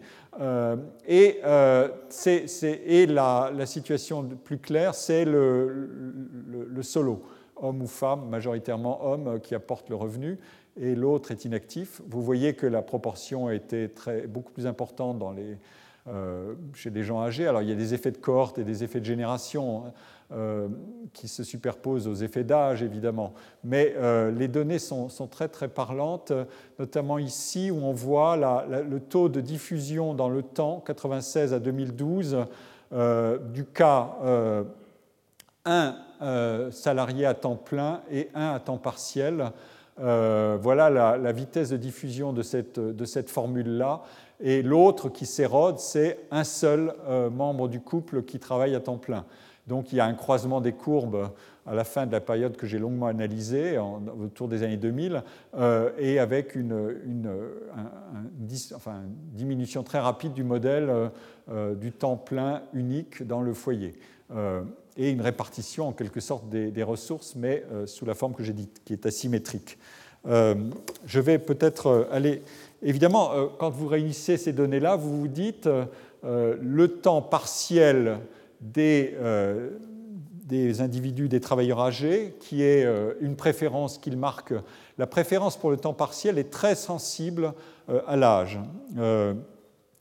[1.08, 1.88] et, la,
[3.64, 7.22] situation plus claire, c'est le, solo,
[7.56, 10.38] homme ou femme, majoritairement homme, qui apporte le revenu
[10.78, 12.02] et l'autre est inactif.
[12.06, 15.56] Vous voyez que la proportion été très, beaucoup plus importante dans les,
[16.74, 17.46] chez les gens âgés.
[17.46, 19.84] Alors il y a des effets de cohorte et des effets de génération
[20.32, 20.68] euh,
[21.12, 23.34] qui se superposent aux effets d'âge, évidemment.
[23.62, 26.32] Mais euh, les données sont, très très parlantes,
[26.78, 28.36] notamment ici où on voit
[28.66, 32.38] le taux de diffusion dans le temps, 96 à 2012,
[33.52, 34.16] du cas
[35.64, 39.52] 1 salarié à temps plein et 1 à temps partiel.
[40.00, 44.02] Euh, voilà la, vitesse de diffusion de cette, de cette formule-là.
[44.40, 48.98] Et l'autre qui s'érode, c'est un seul euh, membre du couple qui travaille à temps
[48.98, 49.24] plein.
[49.66, 51.30] Donc il y a un croisement des courbes
[51.66, 55.22] à la fin de la période que j'ai longuement analysée, autour des années 2000,
[55.56, 57.00] euh, et avec une,
[59.32, 61.10] diminution très rapide du modèle
[61.76, 63.94] du temps plein unique dans le foyer
[64.96, 68.52] et une répartition en quelque sorte des, ressources, mais euh, sous la forme que j'ai
[68.52, 69.78] dite, qui est asymétrique.
[70.26, 70.54] Euh,
[71.04, 72.42] je vais peut-être euh, aller.
[72.84, 75.68] Évidemment, quand vous réunissez ces données-là, vous vous dites
[76.22, 78.18] le temps partiel
[78.60, 79.14] des,
[80.44, 82.86] des individus, des travailleurs âgés, qui est
[83.20, 84.52] une préférence qu'il marque.
[84.98, 87.54] La préférence pour le temps partiel est très sensible
[88.06, 88.60] à l'âge.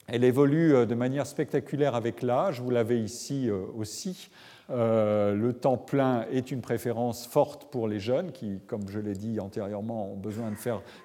[0.07, 4.29] Elle évolue de manière spectaculaire avec l'âge, vous l'avez ici aussi.
[4.69, 9.13] Euh, le temps plein est une préférence forte pour les jeunes qui, comme je l'ai
[9.13, 10.57] dit antérieurement, ont besoin de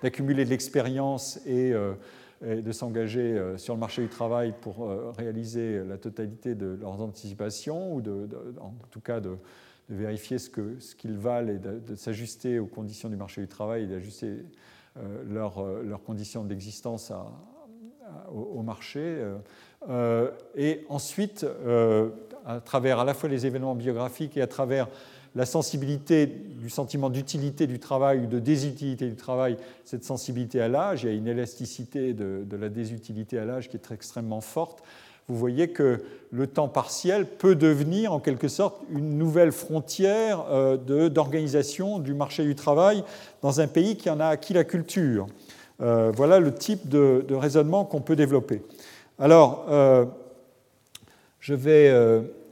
[0.03, 1.95] d'accumuler de l'expérience et, euh,
[2.43, 7.95] de s'engager euh, sur le marché du travail pour réaliser la totalité de leurs anticipations
[7.95, 8.29] ou de,
[8.61, 9.37] en tout cas de,
[9.91, 10.51] vérifier ce
[10.95, 14.45] qu'ils valent et de, s'ajuster aux conditions du marché du travail et d'ajuster
[15.27, 15.65] leurs,
[16.05, 17.11] conditions d'existence
[18.31, 19.19] au, marché.
[20.55, 21.47] et ensuite,
[22.49, 24.88] à travers à la fois les événements biographiques et à travers
[25.34, 30.68] la sensibilité du sentiment d'utilité du travail ou de désutilité du travail, cette sensibilité à
[30.68, 34.82] l'âge, il y a une élasticité de, la désutilité à l'âge qui est extrêmement forte.
[35.28, 41.11] Vous voyez que le temps partiel peut devenir en quelque sorte une nouvelle frontière euh,
[41.11, 43.05] d'organisation du marché du travail
[43.42, 45.26] dans un pays qui en a acquis la culture.
[45.82, 48.62] Euh, voilà le type de, raisonnement qu'on peut développer.
[49.18, 50.07] Alors, euh,
[51.40, 51.92] je vais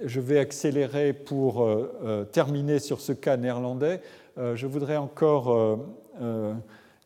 [0.04, 4.00] je vais accélérer pour euh, euh, terminer sur ce cas néerlandais.
[4.38, 5.78] Euh, je voudrais encore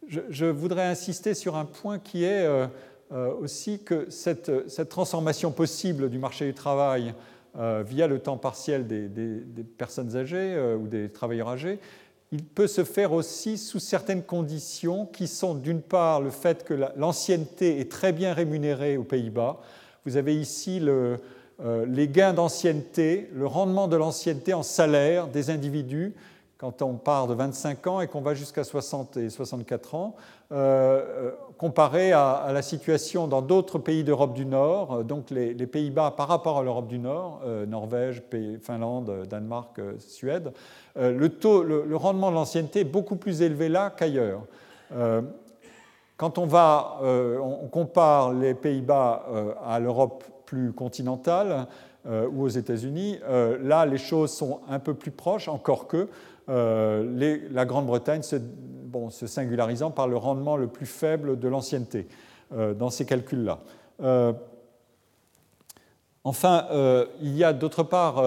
[0.08, 2.46] je, voudrais insister sur un point qui est
[3.40, 7.14] aussi que cette, transformation possible du marché du travail
[7.56, 11.78] via le temps partiel des personnes âgées ou des travailleurs âgés,
[12.32, 16.74] il peut se faire aussi sous certaines conditions qui sont d'une part le fait que
[16.96, 19.60] l'ancienneté est très bien rémunérée aux Pays-Bas.
[20.06, 21.18] Vous avez ici le,
[21.62, 26.14] euh, les gains d'ancienneté, le rendement de l'ancienneté en salaire des individus
[26.56, 30.14] quand on part de 25 ans et qu'on va jusqu'à 60 et 64 ans,
[30.52, 36.14] euh, euh, comparé à, la situation dans d'autres pays d'Europe du Nord, donc les, Pays-Bas
[36.16, 38.22] par rapport à l'Europe du Nord, Norvège,
[38.62, 40.52] Finlande, Danemark, Suède,
[40.96, 44.42] le, taux, le, rendement de l'ancienneté est beaucoup plus élevé là qu'ailleurs.
[46.16, 49.26] quand on, va, on compare les Pays-Bas
[49.66, 51.68] à l'Europe plus continentale
[52.06, 56.08] euh, ou aux États-Unis, euh, là, les choses sont un peu plus proches, encore que
[56.48, 58.36] euh, la Grande-Bretagne se,
[59.28, 62.08] singularisant par le rendement le plus faible de l'ancienneté
[62.50, 63.60] dans ces calculs-là.
[66.24, 66.66] enfin,
[67.22, 68.20] il y a d'autre part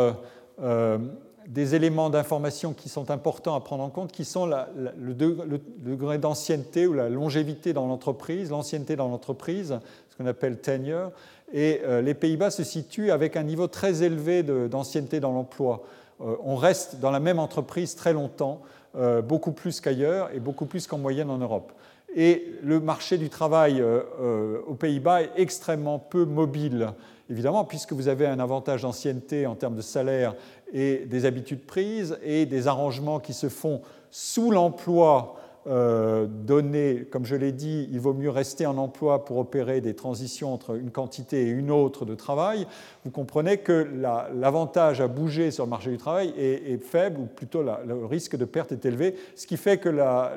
[1.45, 6.87] des éléments d'information qui sont importants à prendre en compte, qui sont le, degré d'ancienneté
[6.87, 9.77] ou la longévité dans l'entreprise, l'ancienneté dans l'entreprise,
[10.09, 11.11] ce qu'on appelle tenure,
[11.53, 15.83] et euh, les Pays-Bas se situent avec un niveau très élevé d'ancienneté dans l'emploi.
[16.21, 18.61] Euh, on reste dans la même entreprise très longtemps,
[18.95, 21.71] euh, beaucoup plus qu'ailleurs et beaucoup plus qu'en moyenne en Europe.
[22.15, 26.89] Et le marché du travail aux Pays-Bas est extrêmement peu mobile,
[27.27, 30.35] évidemment, puisque vous avez un avantage d'ancienneté en termes de salaire
[30.71, 33.81] et des habitudes prises et des arrangements qui se font
[34.11, 39.37] sous l'emploi euh, donné, comme je l'ai dit, il vaut mieux rester en emploi pour
[39.37, 42.67] opérer des transitions entre une quantité et une autre de travail,
[43.05, 43.87] vous comprenez que
[44.35, 48.43] l'avantage à bouger sur le marché du travail est, faible, ou plutôt le risque de
[48.45, 49.89] perte est élevé, ce qui fait que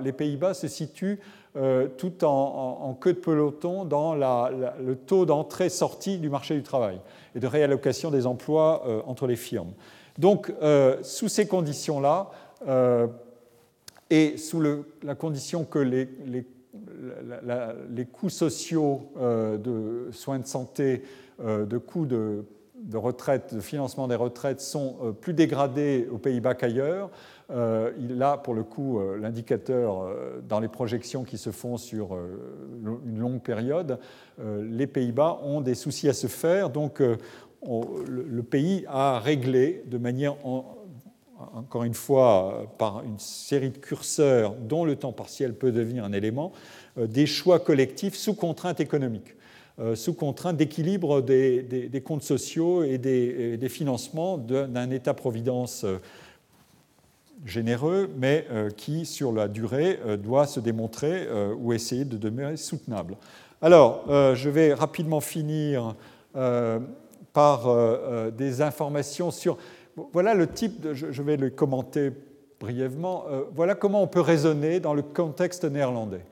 [0.02, 1.18] les Pays-Bas se situent
[1.96, 7.00] tout en, queue de peloton dans le taux d'entrée-sortie du marché du travail
[7.34, 9.72] et de réallocation des emplois entre les firmes.
[10.18, 10.52] Donc,
[11.02, 12.30] sous ces conditions-là,
[14.11, 14.62] et sous
[15.02, 16.09] la condition que les,
[17.90, 21.02] les coûts sociaux de soins de santé,
[21.40, 22.44] de coûts de
[22.86, 27.11] de retraite, de financement des retraites sont euh, plus dégradés aux Pays-Bas qu'ailleurs.
[27.50, 30.09] Euh, là, pour le coup, euh, l'indicateur
[30.48, 32.16] dans les projections qui se font sur
[33.07, 33.98] une longue période,
[34.38, 36.70] les Pays-Bas ont des soucis à se faire.
[36.70, 40.36] Donc, le pays a réglé de manière,
[41.55, 46.12] encore une fois, par une série de curseurs dont le temps partiel peut devenir un
[46.12, 46.53] élément,
[46.97, 49.37] des choix collectifs sous contrainte économique.
[49.78, 55.99] Euh, sous contrainte d'équilibre des, comptes sociaux et des, financements d'un État-providence euh,
[57.45, 61.28] généreux, mais euh, qui, sur la durée, doit se démontrer
[61.59, 63.16] ou essayer de demeurer soutenable.
[63.61, 65.95] Alors, je vais rapidement finir
[67.32, 69.59] par des informations sur...
[70.12, 72.12] Voilà le type, je vais le commenter
[72.61, 73.24] brièvement,
[73.55, 76.22] voilà comment on peut raisonner dans le contexte néerlandais.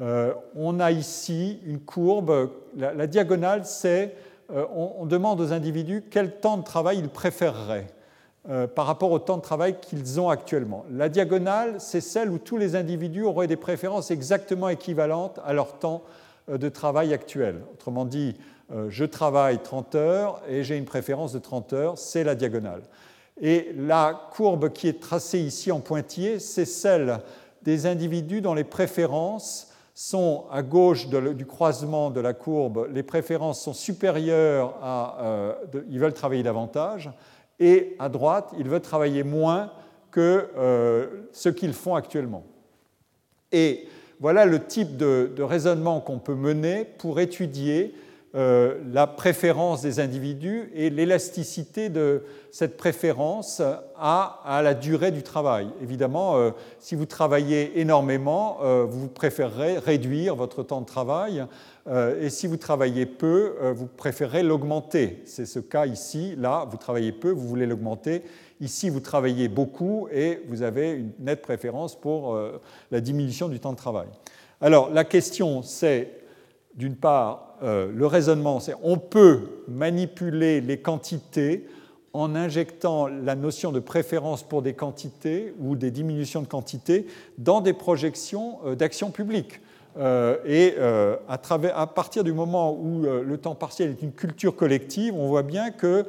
[0.00, 4.14] Euh, on a ici une courbe, la, diagonale, c'est
[4.52, 7.86] euh, on, demande aux individus quel temps de travail ils préféreraient
[8.50, 10.84] euh, par rapport au temps de travail qu'ils ont actuellement.
[10.90, 15.78] La diagonale, c'est celle où tous les individus auraient des préférences exactement équivalentes à leur
[15.78, 16.02] temps
[16.48, 17.60] de travail actuel.
[17.72, 18.36] Autrement dit,
[18.88, 22.82] je travaille 30 heures et j'ai une préférence de 30 heures, c'est la diagonale.
[23.40, 27.18] Et la courbe qui est tracée ici en pointillé, c'est celle
[27.62, 33.62] des individus dont les préférences sont à gauche du croisement de la courbe, les préférences
[33.62, 35.18] sont supérieures à.
[35.22, 35.54] Euh,
[35.88, 37.10] ils veulent travailler davantage,
[37.60, 39.70] et à droite, ils veulent travailler moins
[40.10, 42.44] que euh, ce qu'ils font actuellement.
[43.52, 43.86] Et
[44.20, 47.94] voilà le type de raisonnement qu'on peut mener pour étudier
[48.36, 53.62] euh, la préférence des individus et l'élasticité de cette préférence
[53.96, 55.68] à, la durée du travail.
[55.80, 61.46] Évidemment, euh, si vous travaillez énormément, euh, vous préférerez réduire votre temps de travail,
[62.18, 65.20] et si vous travaillez peu, vous préférez l'augmenter.
[65.26, 66.34] C'est ce cas ici.
[66.38, 68.22] Là, vous travaillez peu, vous voulez l'augmenter.
[68.62, 72.40] Ici, vous travaillez beaucoup et vous avez une nette préférence pour
[72.90, 74.06] la diminution du temps de travail.
[74.62, 76.23] Alors, la question, c'est
[76.76, 81.66] d'une part, euh, le raisonnement, c'est on peut manipuler les quantités
[82.12, 87.06] en injectant la notion de préférence pour des quantités ou des diminutions de quantité
[87.38, 89.60] dans des projections euh, d'action publique.
[89.96, 90.76] Euh, et
[91.28, 95.44] à, à, partir du moment où le temps partiel est une culture collective, on voit
[95.44, 96.04] bien que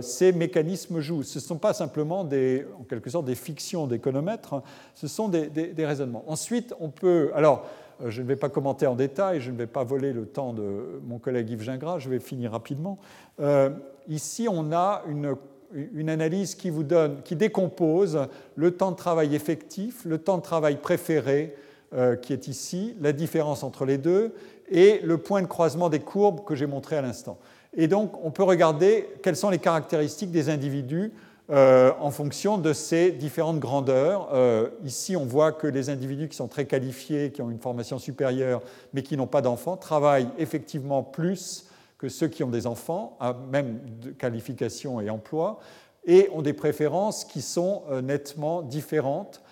[0.00, 1.22] ces mécanismes jouent.
[1.22, 4.60] Ce ne sont pas simplement des, en quelque sorte des fictions d'économètres,
[4.96, 6.24] ce sont des, des, raisonnements.
[6.26, 7.30] Ensuite, on peut.
[7.36, 10.26] Alors, euh, je ne vais pas commenter en détail, je ne vais pas voler le
[10.26, 12.98] temps de mon collègue Yves Gingras, je vais finir rapidement.
[13.40, 13.70] Euh,
[14.08, 15.36] ici, on a une,
[15.74, 18.26] une, analyse qui vous donne, qui décompose
[18.56, 21.54] le temps de travail effectif, le temps de travail préféré,
[21.94, 24.34] euh, qui est ici, la différence entre les deux,
[24.70, 27.38] et le point de croisement des courbes que j'ai montré à l'instant.
[27.74, 31.12] Et donc, on peut regarder quelles sont les caractéristiques des individus
[31.52, 34.30] euh, en fonction de ces différentes grandeurs.
[34.32, 37.98] Euh, ici, on voit que les individus qui sont très qualifiés, qui ont une formation
[37.98, 38.62] supérieure,
[38.94, 41.66] mais qui n'ont pas d'enfants, travaillent effectivement plus
[41.98, 43.18] que ceux qui ont des enfants,
[43.50, 45.60] même de qualification et emploi,
[46.06, 49.42] et ont des préférences qui sont euh, nettement différentes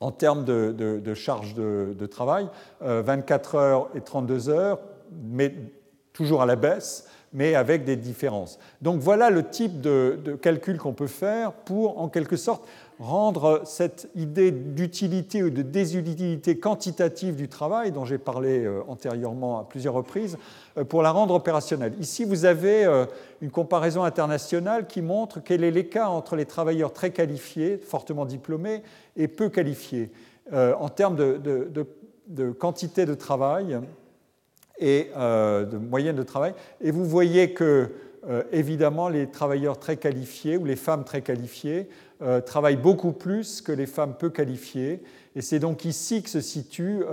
[0.00, 2.48] en termes de, charge de, de travail,
[2.80, 4.78] 24 heures et 32 heures,
[5.12, 5.54] mais
[6.12, 8.58] toujours à la baisse mais avec des différences.
[8.82, 12.66] Donc voilà le type de, calcul qu'on peut faire pour, en quelque sorte,
[12.98, 19.60] rendre cette idée d'utilité ou de désutilité quantitative du travail, dont j'ai parlé euh, antérieurement
[19.60, 20.36] à plusieurs reprises,
[20.76, 21.94] euh, pour la rendre opérationnelle.
[22.00, 23.06] Ici, vous avez euh,
[23.40, 28.82] une comparaison internationale qui montre quel est l'écart entre les travailleurs très qualifiés, fortement diplômés,
[29.16, 30.10] et peu qualifiés,
[30.52, 33.78] en termes de quantité de travail
[34.78, 36.54] et euh, de moyenne de travail.
[36.80, 37.90] Et vous voyez que,
[38.28, 41.88] euh, évidemment, les travailleurs très qualifiés ou les femmes très qualifiées
[42.22, 45.02] euh, travaillent beaucoup plus que les femmes peu qualifiées.
[45.36, 47.04] Et c'est donc ici que se situe,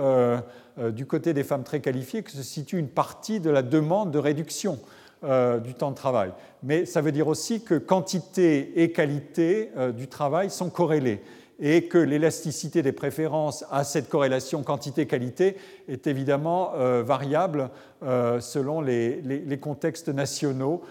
[0.92, 4.18] du côté des femmes très qualifiées, que se situe une partie de la demande de
[4.18, 4.80] réduction
[5.22, 6.32] du temps de travail.
[6.64, 11.22] Mais ça veut dire aussi que quantité et qualité du travail sont corrélées
[11.58, 15.56] et que l'élasticité des préférences à cette corrélation quantité-qualité
[15.88, 17.70] est évidemment euh, variable
[18.02, 20.82] euh, selon les, contextes nationaux.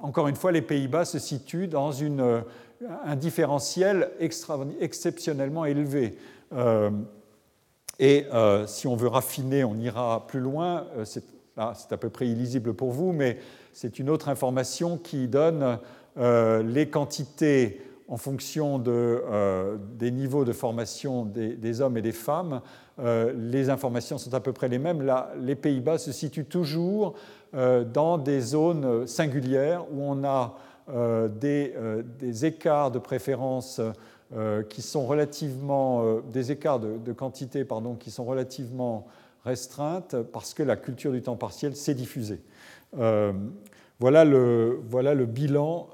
[0.00, 2.40] Encore une fois, les Pays-Bas se situent dans euh,
[3.04, 4.10] un différentiel
[4.80, 6.16] exceptionnellement élevé.
[7.98, 8.26] Et
[8.66, 10.86] si on veut raffiner, on ira plus loin.
[11.04, 11.24] c'est
[11.56, 13.38] à peu près illisible pour vous, mais
[13.72, 15.78] c'est une autre information qui donne
[16.16, 17.80] les quantités
[18.12, 19.24] en fonction de,
[19.98, 22.60] des niveaux de formation des, hommes et des femmes.
[23.02, 25.10] les informations sont à peu près les mêmes.
[25.40, 27.14] Les Pays-Bas se situent toujours
[27.54, 30.54] dans des zones singulières où on a
[30.88, 33.80] euh, euh, des, écarts de préférence
[34.34, 39.06] euh, qui sont relativement, des écarts de, quantité pardon, qui sont relativement
[39.44, 42.40] restreintes parce que la culture du temps partiel s'est diffusée.
[44.00, 45.88] voilà le bilan.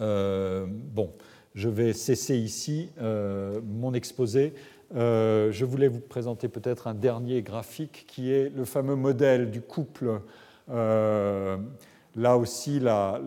[0.00, 1.12] Bon,
[1.54, 4.54] je vais cesser ici mon exposé.
[4.94, 10.20] je voulais vous présenter peut-être un dernier graphique qui est le fameux modèle du couple
[12.16, 12.80] Là aussi,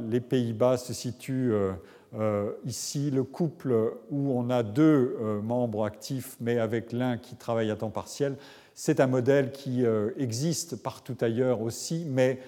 [0.09, 1.71] les Pays-Bas se situent euh,
[2.15, 3.11] euh, ici.
[3.11, 3.74] Le couple
[4.11, 8.36] où on a deux euh, membres actifs, mais avec l'un qui travaille à temps partiel,
[8.76, 9.86] c'est un modèle qui
[10.17, 12.39] existe partout ailleurs aussi, mais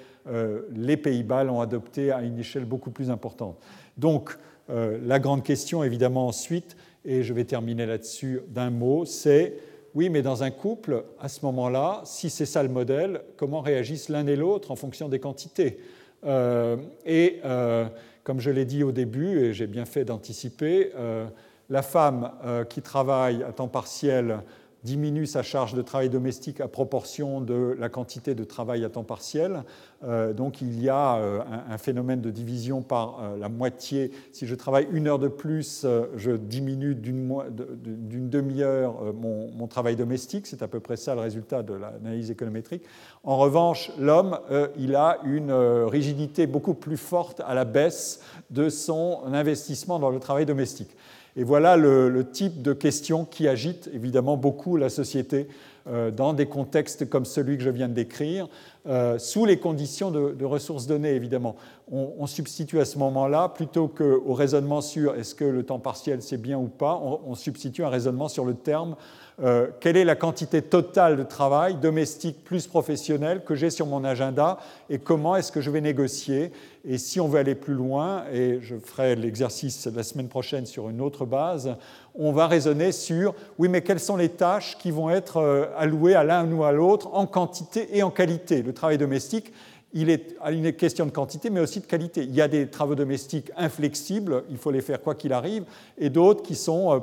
[0.74, 3.58] les Pays-Bas l'ont adopté à une échelle beaucoup plus importante.
[3.98, 4.38] Donc,
[4.70, 9.54] la grande question, évidemment, ensuite, et je vais terminer là-dessus d'un mot, c'est
[9.96, 14.10] oui, mais dans un couple, à ce moment-là, si c'est ça le modèle, comment réagissent
[14.10, 15.80] l'un et l'autre en fonction des quantités?
[16.26, 17.86] Euh, et euh,
[18.26, 21.28] comme je l'ai dit au début, et j'ai bien fait d'anticiper, euh,
[21.70, 22.32] la femme
[22.70, 24.42] qui travaille à temps partiel
[24.86, 29.04] diminue sa charge de travail domestique à proportion de la quantité de travail à temps
[29.04, 29.64] partiel.
[30.04, 34.12] Euh, donc il y a euh, un, phénomène de division par euh, la moitié.
[34.32, 40.46] Si je travaille une heure de plus, je diminue d'une demi-heure mon, travail domestique.
[40.46, 42.84] C'est à peu près ça le résultat de l'analyse économétrique.
[43.24, 44.40] En revanche, l'homme,
[44.78, 48.22] il a une rigidité beaucoup plus forte à la baisse
[48.52, 50.96] de son investissement dans le travail domestique.
[51.38, 55.48] Et voilà le, type de questions qui agitent évidemment beaucoup la société
[55.88, 58.48] euh, dans des contextes comme celui que je viens de décrire,
[58.88, 61.56] euh, sous les conditions de, ressources données, évidemment.
[61.92, 66.38] On, substitue à ce moment-là, plutôt qu'au raisonnement sur est-ce que le temps partiel c'est
[66.38, 68.96] bien ou pas, on, substitue un raisonnement sur le terme
[69.44, 74.06] euh, quelle est la quantité totale de travail domestique plus professionnel que j'ai sur mon
[74.06, 74.60] agenda
[74.90, 76.54] et comment est-ce que je vais négocier.
[76.88, 80.88] Et si on veut aller plus loin, et je ferai l'exercice la semaine prochaine sur
[80.90, 81.76] une autre base,
[82.14, 86.14] on va raisonner sur, oui, mais quelles sont les tâches qui vont être euh, allouées
[86.14, 88.62] à l'un ou à l'autre en quantité et en qualité?
[88.62, 89.52] Le travail domestique,
[89.94, 92.24] il est une question de quantité, mais aussi de qualité.
[92.24, 95.64] Il y a des travaux domestiques inflexibles, il faut les faire quoi qu'il arrive,
[95.98, 97.00] et d'autres qui sont euh,